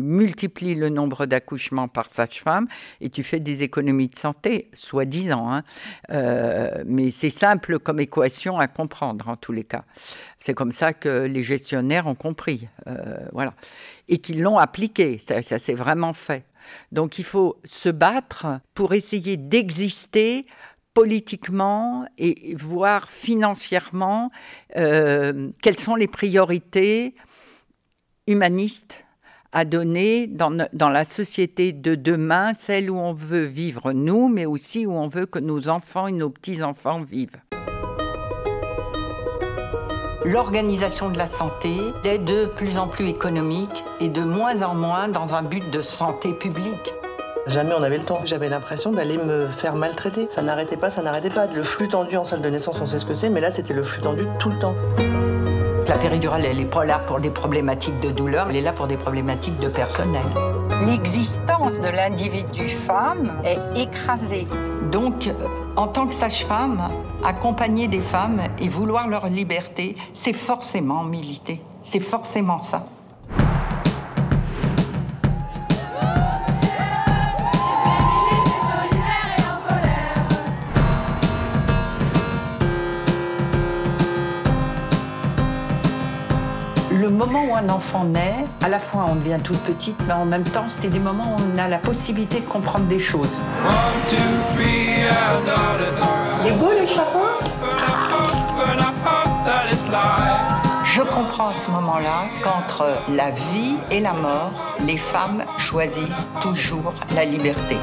multiplies 0.02 0.74
le 0.74 0.88
nombre 0.88 1.26
d'accouchements 1.26 1.88
par 1.88 2.08
sage-femme 2.08 2.66
et 3.00 3.11
tu 3.11 3.22
fais 3.22 3.40
des 3.40 3.62
économies 3.62 4.08
de 4.08 4.16
santé, 4.16 4.70
soi-disant. 4.74 5.50
Hein. 5.52 5.62
Euh, 6.11 6.82
mais 6.87 7.11
c'est 7.11 7.30
simple 7.30 7.78
comme 7.78 8.00
équation 8.00 8.58
à 8.58 8.68
comprendre 8.68 9.28
en 9.28 9.37
tous 9.37 9.52
les 9.52 9.64
cas. 9.64 9.84
C'est 10.38 10.54
comme 10.54 10.72
ça 10.72 10.92
que 10.92 11.26
les 11.26 11.42
gestionnaires 11.42 12.06
ont 12.06 12.14
compris, 12.14 12.68
euh, 12.87 13.18
voilà, 13.32 13.54
et 14.08 14.18
qu'ils 14.18 14.42
l'ont 14.42 14.58
appliqué. 14.58 15.18
Ça 15.18 15.58
s'est 15.58 15.74
vraiment 15.74 16.12
fait. 16.12 16.44
Donc 16.92 17.18
il 17.18 17.24
faut 17.24 17.61
se 17.64 17.88
battre 17.88 18.61
pour 18.74 18.94
essayer 18.94 19.37
d'exister 19.37 20.46
politiquement 20.94 22.07
et 22.18 22.54
voire 22.57 23.09
financièrement 23.11 24.31
euh, 24.76 25.50
quelles 25.62 25.78
sont 25.78 25.94
les 25.94 26.09
priorités 26.09 27.14
humanistes 28.26 29.04
à 29.52 29.64
donner 29.64 30.26
dans, 30.26 30.66
dans, 30.72 30.88
la 30.90 31.04
société 31.04 31.72
de 31.72 31.94
demain, 31.94 32.52
celle 32.52 32.90
où 32.90 32.96
on 32.96 33.14
veut 33.14 33.44
vivre 33.44 33.92
nous, 33.92 34.28
mais 34.28 34.44
aussi 34.44 34.87
où 34.87 34.92
on 34.92 35.09
veut 35.09 35.26
que 35.26 35.38
nos 35.38 35.68
enfants 35.68 36.07
et 36.07 36.12
nos 36.12 36.31
petits-enfants 36.31 37.00
vivent. 37.00 37.40
L'organisation 40.24 41.11
de 41.11 41.16
la 41.16 41.28
santé 41.28 41.76
est 42.02 42.18
de 42.18 42.46
plus 42.46 42.76
en 42.76 42.88
plus 42.88 43.07
économique 43.07 43.85
et 44.00 44.09
de 44.09 44.24
moins 44.24 44.62
en 44.62 44.74
moins 44.74 45.09
dans 45.09 45.35
un 45.35 45.42
but 45.42 45.70
de 45.70 45.81
santé 45.81 46.33
publique. 46.33 46.92
Jamais 47.46 47.72
on 47.78 47.83
avait 47.83 47.98
le 47.98 48.04
temps. 48.04 48.20
J'avais 48.24 48.48
l'impression 48.48 48.90
d'aller 48.90 49.16
me 49.16 49.46
faire 49.46 49.76
maltraiter. 49.76 50.26
Ça 50.28 50.42
n'arrêtait 50.42 50.76
pas, 50.76 50.90
ça 50.90 51.02
n'arrêtait 51.02 51.31
pas. 51.31 51.46
Le 51.46 51.62
flux 51.62 51.88
tendu 51.88 52.16
en 52.16 52.24
salle 52.24 52.42
de 52.42 52.50
naissance, 52.50 52.81
on 52.81 52.87
sait 52.87 52.98
ce 52.98 53.04
que 53.04 53.14
c'est, 53.14 53.31
mais 53.31 53.40
là 53.40 53.52
c'était 53.52 53.74
le 53.74 53.85
flux 53.85 54.00
tendu 54.00 54.26
tout 54.40 54.50
le 54.50 54.59
temps. 54.59 54.74
La 55.87 55.96
péridurale, 55.96 56.44
elle 56.44 56.59
n'est 56.59 56.64
pas 56.64 56.85
là 56.85 56.98
pour 56.98 57.20
des 57.20 57.31
problématiques 57.31 57.98
de 58.00 58.11
douleur, 58.11 58.48
elle 58.50 58.57
est 58.57 58.62
là 58.62 58.72
pour 58.72 58.88
des 58.88 58.98
problématiques 58.98 59.59
de 59.61 59.68
personnel. 59.68 60.24
L'existence 60.85 61.81
de 61.81 61.88
l'individu 61.88 62.68
femme 62.68 63.33
est 63.44 63.81
écrasée. 63.81 64.46
Donc, 64.90 65.31
en 65.76 65.87
tant 65.87 66.07
que 66.07 66.14
sage-femme, 66.14 66.83
accompagner 67.24 67.88
des 67.88 68.00
femmes 68.00 68.40
et 68.59 68.68
vouloir 68.68 69.09
leur 69.09 69.28
liberté, 69.28 69.96
c'est 70.14 70.33
forcément 70.33 71.04
militer. 71.04 71.61
C'est 71.83 72.00
forcément 72.00 72.59
ça. 72.59 72.88
moment 87.18 87.46
où 87.50 87.57
un 87.57 87.68
enfant 87.68 88.04
naît, 88.04 88.44
à 88.62 88.68
la 88.68 88.78
fois 88.78 89.07
on 89.11 89.16
devient 89.16 89.38
toute 89.42 89.59
petite, 89.59 89.96
mais 90.07 90.14
en 90.14 90.24
même 90.24 90.44
temps, 90.44 90.68
c'est 90.68 90.88
des 90.88 91.00
moments 91.00 91.37
où 91.37 91.42
on 91.52 91.59
a 91.59 91.68
la 91.68 91.78
possibilité 91.78 92.40
de 92.40 92.46
comprendre 92.46 92.87
des 92.87 93.00
choses. 93.00 93.26
Les 96.44 96.53
beaux 96.53 96.70
les 96.72 96.87
chapeaux 96.87 97.38
Je 100.85 101.03
comprends 101.03 101.48
à 101.48 101.55
ce 101.55 101.70
moment-là 101.70 102.27
qu'entre 102.42 102.94
la 103.11 103.31
vie 103.31 103.77
et 103.90 104.01
la 104.01 104.12
mort, 104.12 104.53
les 104.87 104.96
femmes 104.96 105.42
choisissent 105.59 106.31
toujours 106.40 106.94
la 107.14 107.24
liberté. 107.24 107.77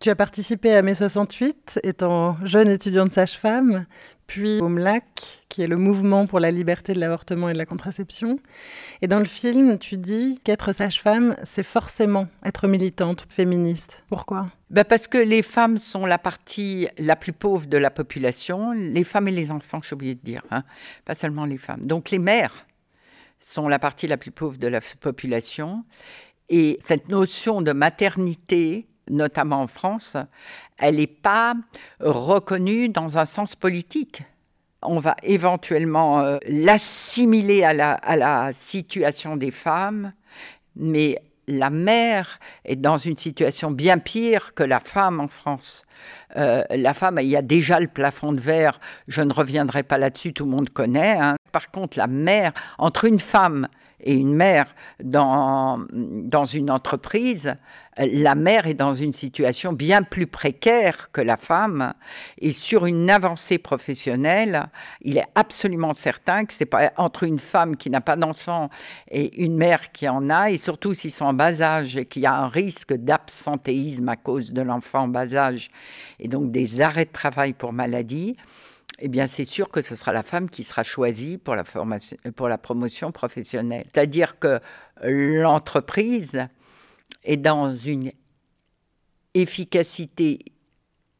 Tu 0.00 0.10
as 0.10 0.14
participé 0.14 0.74
à 0.74 0.82
Mai 0.82 0.94
68, 0.94 1.80
étant 1.82 2.36
jeune 2.44 2.68
étudiante 2.68 3.12
sage-femme, 3.12 3.86
puis 4.26 4.60
au 4.60 4.68
MLAC, 4.68 5.43
qui 5.54 5.62
est 5.62 5.68
le 5.68 5.76
mouvement 5.76 6.26
pour 6.26 6.40
la 6.40 6.50
liberté 6.50 6.94
de 6.94 6.98
l'avortement 6.98 7.48
et 7.48 7.52
de 7.52 7.58
la 7.58 7.64
contraception. 7.64 8.40
Et 9.02 9.06
dans 9.06 9.20
le 9.20 9.24
film, 9.24 9.78
tu 9.78 9.96
dis 9.96 10.40
qu'être 10.42 10.72
sage-femme, 10.72 11.36
c'est 11.44 11.62
forcément 11.62 12.26
être 12.44 12.66
militante, 12.66 13.24
féministe. 13.28 14.02
Pourquoi? 14.08 14.48
Ben 14.70 14.82
Parce 14.82 15.06
que 15.06 15.16
les 15.16 15.42
femmes 15.42 15.78
sont 15.78 16.06
la 16.06 16.18
partie 16.18 16.88
la 16.98 17.14
plus 17.14 17.32
pauvre 17.32 17.68
de 17.68 17.78
la 17.78 17.92
population, 17.92 18.72
les 18.72 19.04
femmes 19.04 19.28
et 19.28 19.30
les 19.30 19.52
enfants, 19.52 19.80
j'ai 19.88 19.94
oublié 19.94 20.16
de 20.16 20.22
dire, 20.24 20.42
hein. 20.50 20.64
pas 21.04 21.14
seulement 21.14 21.44
les 21.44 21.58
femmes. 21.58 21.86
Donc 21.86 22.10
les 22.10 22.18
mères 22.18 22.66
sont 23.38 23.68
la 23.68 23.78
partie 23.78 24.08
la 24.08 24.16
plus 24.16 24.32
pauvre 24.32 24.58
de 24.58 24.66
la 24.66 24.80
population. 24.80 25.84
Et 26.48 26.78
cette 26.80 27.08
notion 27.08 27.62
de 27.62 27.70
maternité, 27.70 28.88
notamment 29.08 29.62
en 29.62 29.68
France, 29.68 30.16
elle 30.78 30.96
n'est 30.96 31.06
pas 31.06 31.54
reconnue 32.00 32.88
dans 32.88 33.18
un 33.18 33.24
sens 33.24 33.54
politique. 33.54 34.24
On 34.84 34.98
va 34.98 35.16
éventuellement 35.22 36.20
euh, 36.20 36.38
l'assimiler 36.46 37.64
à 37.64 37.72
la, 37.72 38.50
situation 38.52 39.36
des 39.36 39.50
femmes, 39.50 40.12
mais 40.76 41.18
la 41.46 41.70
mère 41.70 42.38
est 42.64 42.76
dans 42.76 42.96
une 42.96 43.16
situation 43.16 43.70
bien 43.70 43.98
pire 43.98 44.54
que 44.54 44.62
la 44.62 44.80
femme 44.80 45.20
en 45.20 45.28
France. 45.28 45.84
Euh, 46.36 46.62
la 46.70 46.94
femme, 46.94 47.18
il 47.20 47.28
y 47.28 47.36
a 47.36 47.42
déjà 47.42 47.80
le 47.80 47.88
plafond 47.88 48.32
de 48.32 48.40
verre, 48.40 48.80
je 49.08 49.22
ne 49.22 49.32
reviendrai 49.32 49.82
pas 49.82 49.98
là-dessus, 49.98 50.32
tout 50.32 50.44
le 50.44 50.50
monde 50.50 50.70
connaît. 50.70 51.18
Hein. 51.18 51.36
Par 51.52 51.70
contre, 51.70 51.98
la 51.98 52.06
mère, 52.06 52.52
entre 52.78 53.04
une 53.04 53.18
femme 53.18 53.68
et 54.04 54.14
une 54.14 54.34
mère 54.34 54.66
dans, 55.02 55.84
dans 55.90 56.44
une 56.44 56.70
entreprise, 56.70 57.56
la 57.96 58.34
mère 58.34 58.66
est 58.66 58.74
dans 58.74 58.92
une 58.92 59.12
situation 59.12 59.72
bien 59.72 60.02
plus 60.02 60.26
précaire 60.26 61.10
que 61.10 61.20
la 61.20 61.36
femme. 61.36 61.94
Et 62.38 62.50
sur 62.50 62.86
une 62.86 63.08
avancée 63.08 63.58
professionnelle, 63.58 64.66
il 65.00 65.16
est 65.16 65.26
absolument 65.34 65.94
certain 65.94 66.44
que 66.44 66.52
c'est 66.52 66.66
pas 66.66 66.92
entre 66.96 67.24
une 67.24 67.38
femme 67.38 67.76
qui 67.76 67.88
n'a 67.88 68.02
pas 68.02 68.16
d'enfant 68.16 68.68
et 69.10 69.42
une 69.42 69.56
mère 69.56 69.90
qui 69.90 70.08
en 70.08 70.28
a, 70.28 70.50
et 70.50 70.58
surtout 70.58 70.92
s'ils 70.92 71.10
sont 71.10 71.24
en 71.24 71.34
bas 71.34 71.62
âge 71.62 71.96
et 71.96 72.04
qu'il 72.04 72.22
y 72.22 72.26
a 72.26 72.34
un 72.34 72.48
risque 72.48 72.92
d'absentéisme 72.92 74.08
à 74.08 74.16
cause 74.16 74.52
de 74.52 74.60
l'enfant 74.60 75.04
en 75.04 75.08
bas 75.08 75.34
âge, 75.34 75.68
et 76.20 76.28
donc 76.28 76.50
des 76.50 76.82
arrêts 76.82 77.06
de 77.06 77.12
travail 77.12 77.54
pour 77.54 77.72
maladie 77.72 78.36
eh 79.00 79.08
bien, 79.08 79.26
c'est 79.26 79.44
sûr 79.44 79.70
que 79.70 79.82
ce 79.82 79.96
sera 79.96 80.12
la 80.12 80.22
femme 80.22 80.48
qui 80.48 80.62
sera 80.64 80.82
choisie 80.84 81.38
pour 81.38 81.56
la, 81.56 81.64
formation, 81.64 82.16
pour 82.36 82.48
la 82.48 82.58
promotion 82.58 83.12
professionnelle. 83.12 83.86
C'est-à-dire 83.92 84.38
que 84.38 84.60
l'entreprise 85.02 86.46
est 87.24 87.36
dans 87.36 87.74
une 87.74 88.12
efficacité 89.34 90.38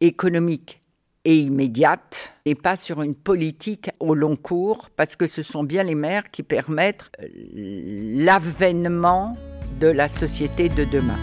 économique 0.01 0.83
et 1.25 1.39
immédiate 1.39 2.35
et 2.45 2.55
pas 2.55 2.77
sur 2.77 3.03
une 3.03 3.15
politique 3.15 3.91
au 3.99 4.15
long 4.15 4.37
cours 4.37 4.91
parce 4.95 5.17
que 5.17 5.27
ce 5.27 5.43
sont 5.43 5.65
bien 5.65 5.83
les 5.83 5.95
mères 5.95 6.31
qui 6.31 6.43
permettent 6.43 7.11
l'avènement 7.55 9.35
de 9.81 9.89
la 9.89 10.09
société 10.09 10.69
de 10.69 10.85
demain. 10.85 11.19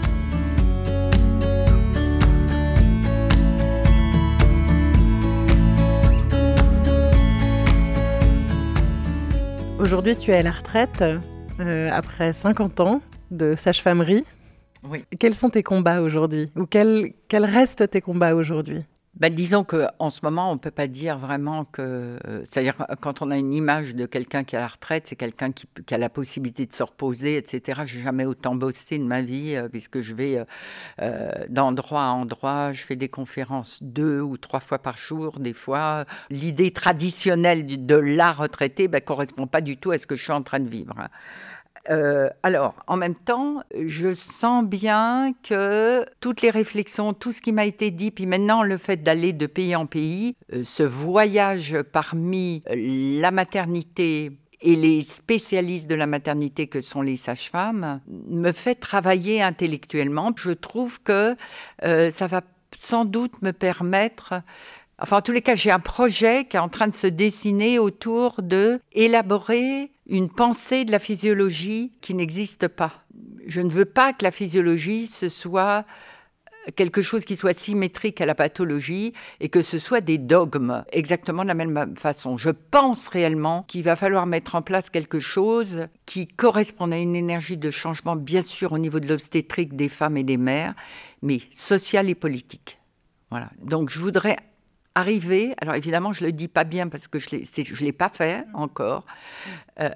Aujourd'hui, 9.82 10.14
tu 10.14 10.30
es 10.30 10.34
à 10.34 10.42
la 10.42 10.52
retraite 10.52 11.02
euh, 11.58 11.90
après 11.90 12.32
50 12.32 12.78
ans 12.78 13.02
de 13.32 13.56
sage-famerie. 13.56 14.24
Oui. 14.84 15.04
Quels 15.18 15.34
sont 15.34 15.50
tes 15.50 15.64
combats 15.64 16.02
aujourd'hui? 16.02 16.52
Ou 16.54 16.66
quels, 16.66 17.14
quels 17.26 17.44
restent 17.44 17.90
tes 17.90 18.00
combats 18.00 18.36
aujourd'hui? 18.36 18.84
Bah, 19.14 19.28
disons 19.28 19.62
qu'en 19.62 20.08
ce 20.08 20.20
moment, 20.22 20.50
on 20.50 20.54
ne 20.54 20.58
peut 20.58 20.70
pas 20.70 20.86
dire 20.86 21.18
vraiment 21.18 21.66
que. 21.66 22.18
Euh, 22.26 22.44
c'est-à-dire, 22.48 22.86
quand 23.02 23.20
on 23.20 23.30
a 23.30 23.36
une 23.36 23.52
image 23.52 23.94
de 23.94 24.06
quelqu'un 24.06 24.42
qui 24.42 24.54
est 24.54 24.58
à 24.58 24.62
la 24.62 24.68
retraite, 24.68 25.06
c'est 25.06 25.16
quelqu'un 25.16 25.52
qui, 25.52 25.66
qui, 25.86 25.94
a 25.94 25.98
la 25.98 26.08
possibilité 26.08 26.64
de 26.64 26.72
se 26.72 26.82
reposer, 26.82 27.36
etc. 27.36 27.82
Je 27.84 27.98
n'ai 27.98 28.04
jamais 28.04 28.24
autant 28.24 28.54
bossé 28.54 28.98
de 28.98 29.04
ma 29.04 29.20
vie, 29.20 29.54
euh, 29.54 29.68
puisque 29.68 30.00
je 30.00 30.14
vais 30.14 30.42
euh, 31.02 31.30
d'endroit 31.50 32.04
à 32.04 32.08
endroit, 32.08 32.72
je 32.72 32.82
fais 32.82 32.96
des 32.96 33.10
conférences 33.10 33.82
deux 33.82 34.20
ou 34.22 34.38
trois 34.38 34.60
fois 34.60 34.78
par 34.78 34.96
jour, 34.96 35.38
des 35.38 35.52
fois. 35.52 36.06
L'idée 36.30 36.70
traditionnelle 36.70 37.86
de 37.86 37.96
la 37.96 38.32
retraité 38.32 38.84
ne 38.84 38.88
bah, 38.88 39.02
correspond 39.02 39.46
pas 39.46 39.60
du 39.60 39.76
tout 39.76 39.90
à 39.90 39.98
ce 39.98 40.06
que 40.06 40.16
je 40.16 40.22
suis 40.22 40.32
en 40.32 40.42
train 40.42 40.60
de 40.60 40.68
vivre. 40.68 40.94
Euh, 41.90 42.28
alors, 42.42 42.74
en 42.86 42.96
même 42.96 43.14
temps, 43.14 43.62
je 43.76 44.14
sens 44.14 44.64
bien 44.64 45.32
que 45.42 46.04
toutes 46.20 46.42
les 46.42 46.50
réflexions, 46.50 47.12
tout 47.12 47.32
ce 47.32 47.40
qui 47.40 47.52
m'a 47.52 47.64
été 47.64 47.90
dit, 47.90 48.10
puis 48.10 48.26
maintenant 48.26 48.62
le 48.62 48.76
fait 48.76 49.02
d'aller 49.02 49.32
de 49.32 49.46
pays 49.46 49.74
en 49.74 49.86
pays, 49.86 50.36
euh, 50.52 50.62
ce 50.64 50.82
voyage 50.82 51.76
parmi 51.92 52.62
la 52.70 53.30
maternité 53.30 54.32
et 54.60 54.76
les 54.76 55.02
spécialistes 55.02 55.90
de 55.90 55.96
la 55.96 56.06
maternité 56.06 56.68
que 56.68 56.80
sont 56.80 57.02
les 57.02 57.16
sages-femmes, 57.16 58.00
me 58.28 58.52
fait 58.52 58.76
travailler 58.76 59.42
intellectuellement. 59.42 60.32
Je 60.36 60.52
trouve 60.52 61.02
que 61.02 61.36
euh, 61.82 62.10
ça 62.12 62.28
va 62.28 62.42
sans 62.78 63.04
doute 63.04 63.42
me 63.42 63.52
permettre 63.52 64.34
Enfin, 65.02 65.16
en 65.16 65.20
tous 65.20 65.32
les 65.32 65.42
cas, 65.42 65.56
j'ai 65.56 65.72
un 65.72 65.80
projet 65.80 66.44
qui 66.44 66.56
est 66.56 66.60
en 66.60 66.68
train 66.68 66.86
de 66.86 66.94
se 66.94 67.08
dessiner 67.08 67.80
autour 67.80 68.40
de 68.40 68.78
élaborer 68.92 69.90
une 70.06 70.28
pensée 70.28 70.84
de 70.84 70.92
la 70.92 70.98
physiologie 70.98 71.92
qui 72.00 72.14
n'existe 72.14 72.68
pas. 72.68 73.04
Je 73.46 73.60
ne 73.60 73.70
veux 73.70 73.84
pas 73.84 74.12
que 74.12 74.24
la 74.24 74.30
physiologie 74.30 75.06
ce 75.06 75.28
soit 75.28 75.84
quelque 76.76 77.02
chose 77.02 77.24
qui 77.24 77.36
soit 77.36 77.58
symétrique 77.58 78.20
à 78.20 78.26
la 78.26 78.34
pathologie 78.34 79.12
et 79.40 79.48
que 79.48 79.62
ce 79.62 79.78
soit 79.78 80.00
des 80.00 80.18
dogmes 80.18 80.84
exactement 80.92 81.42
de 81.42 81.48
la 81.48 81.54
même 81.54 81.96
façon. 81.96 82.36
Je 82.36 82.50
pense 82.50 83.08
réellement 83.08 83.64
qu'il 83.64 83.82
va 83.82 83.96
falloir 83.96 84.26
mettre 84.26 84.54
en 84.54 84.62
place 84.62 84.90
quelque 84.90 85.20
chose 85.20 85.88
qui 86.06 86.26
corresponde 86.28 86.92
à 86.92 86.98
une 86.98 87.16
énergie 87.16 87.56
de 87.56 87.70
changement, 87.70 88.16
bien 88.16 88.42
sûr 88.42 88.72
au 88.72 88.78
niveau 88.78 89.00
de 89.00 89.08
l'obstétrique 89.08 89.74
des 89.74 89.88
femmes 89.88 90.16
et 90.16 90.24
des 90.24 90.36
mères, 90.36 90.74
mais 91.20 91.40
sociale 91.50 92.08
et 92.08 92.14
politique. 92.14 92.78
Voilà. 93.30 93.50
Donc 93.62 93.90
je 93.90 93.98
voudrais 93.98 94.36
arriver, 94.94 95.54
alors 95.60 95.74
évidemment 95.74 96.12
je 96.12 96.22
ne 96.22 96.26
le 96.26 96.32
dis 96.32 96.48
pas 96.48 96.64
bien 96.64 96.88
parce 96.88 97.08
que 97.08 97.18
je 97.18 97.36
ne 97.36 97.78
l'ai 97.80 97.92
pas 97.92 98.08
fait 98.08 98.44
encore, 98.54 99.04
euh, 99.80 99.90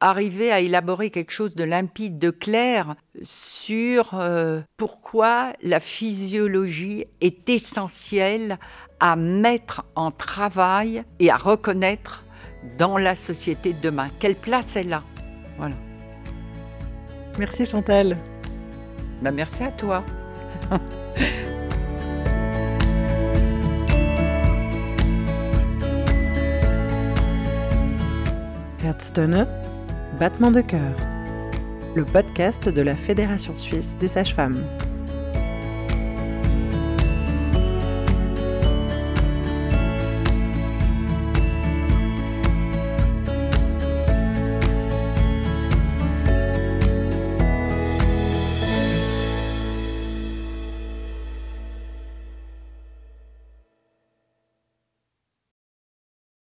arriver 0.00 0.52
à 0.52 0.60
élaborer 0.60 1.10
quelque 1.10 1.30
chose 1.30 1.54
de 1.54 1.64
limpide, 1.64 2.18
de 2.18 2.30
clair 2.30 2.94
sur 3.22 4.14
euh, 4.14 4.60
pourquoi 4.76 5.52
la 5.62 5.80
physiologie 5.80 7.06
est 7.20 7.48
essentielle 7.48 8.58
à 9.00 9.16
mettre 9.16 9.84
en 9.94 10.10
travail 10.10 11.04
et 11.18 11.30
à 11.30 11.36
reconnaître 11.36 12.24
dans 12.78 12.98
la 12.98 13.14
société 13.14 13.72
de 13.72 13.80
demain. 13.80 14.08
Quelle 14.18 14.36
place 14.36 14.76
elle 14.76 14.92
a 14.92 15.02
Voilà. 15.58 15.76
Merci 17.38 17.64
Chantal. 17.64 18.16
Ben, 19.22 19.32
merci 19.32 19.62
à 19.62 19.70
toi. 19.70 20.04
Battement 30.18 30.50
de 30.50 30.60
cœur, 30.60 30.96
le 31.94 32.04
podcast 32.04 32.68
de 32.68 32.82
la 32.82 32.96
Fédération 32.96 33.54
suisse 33.54 33.94
des 34.00 34.08
sages-femmes. 34.08 34.64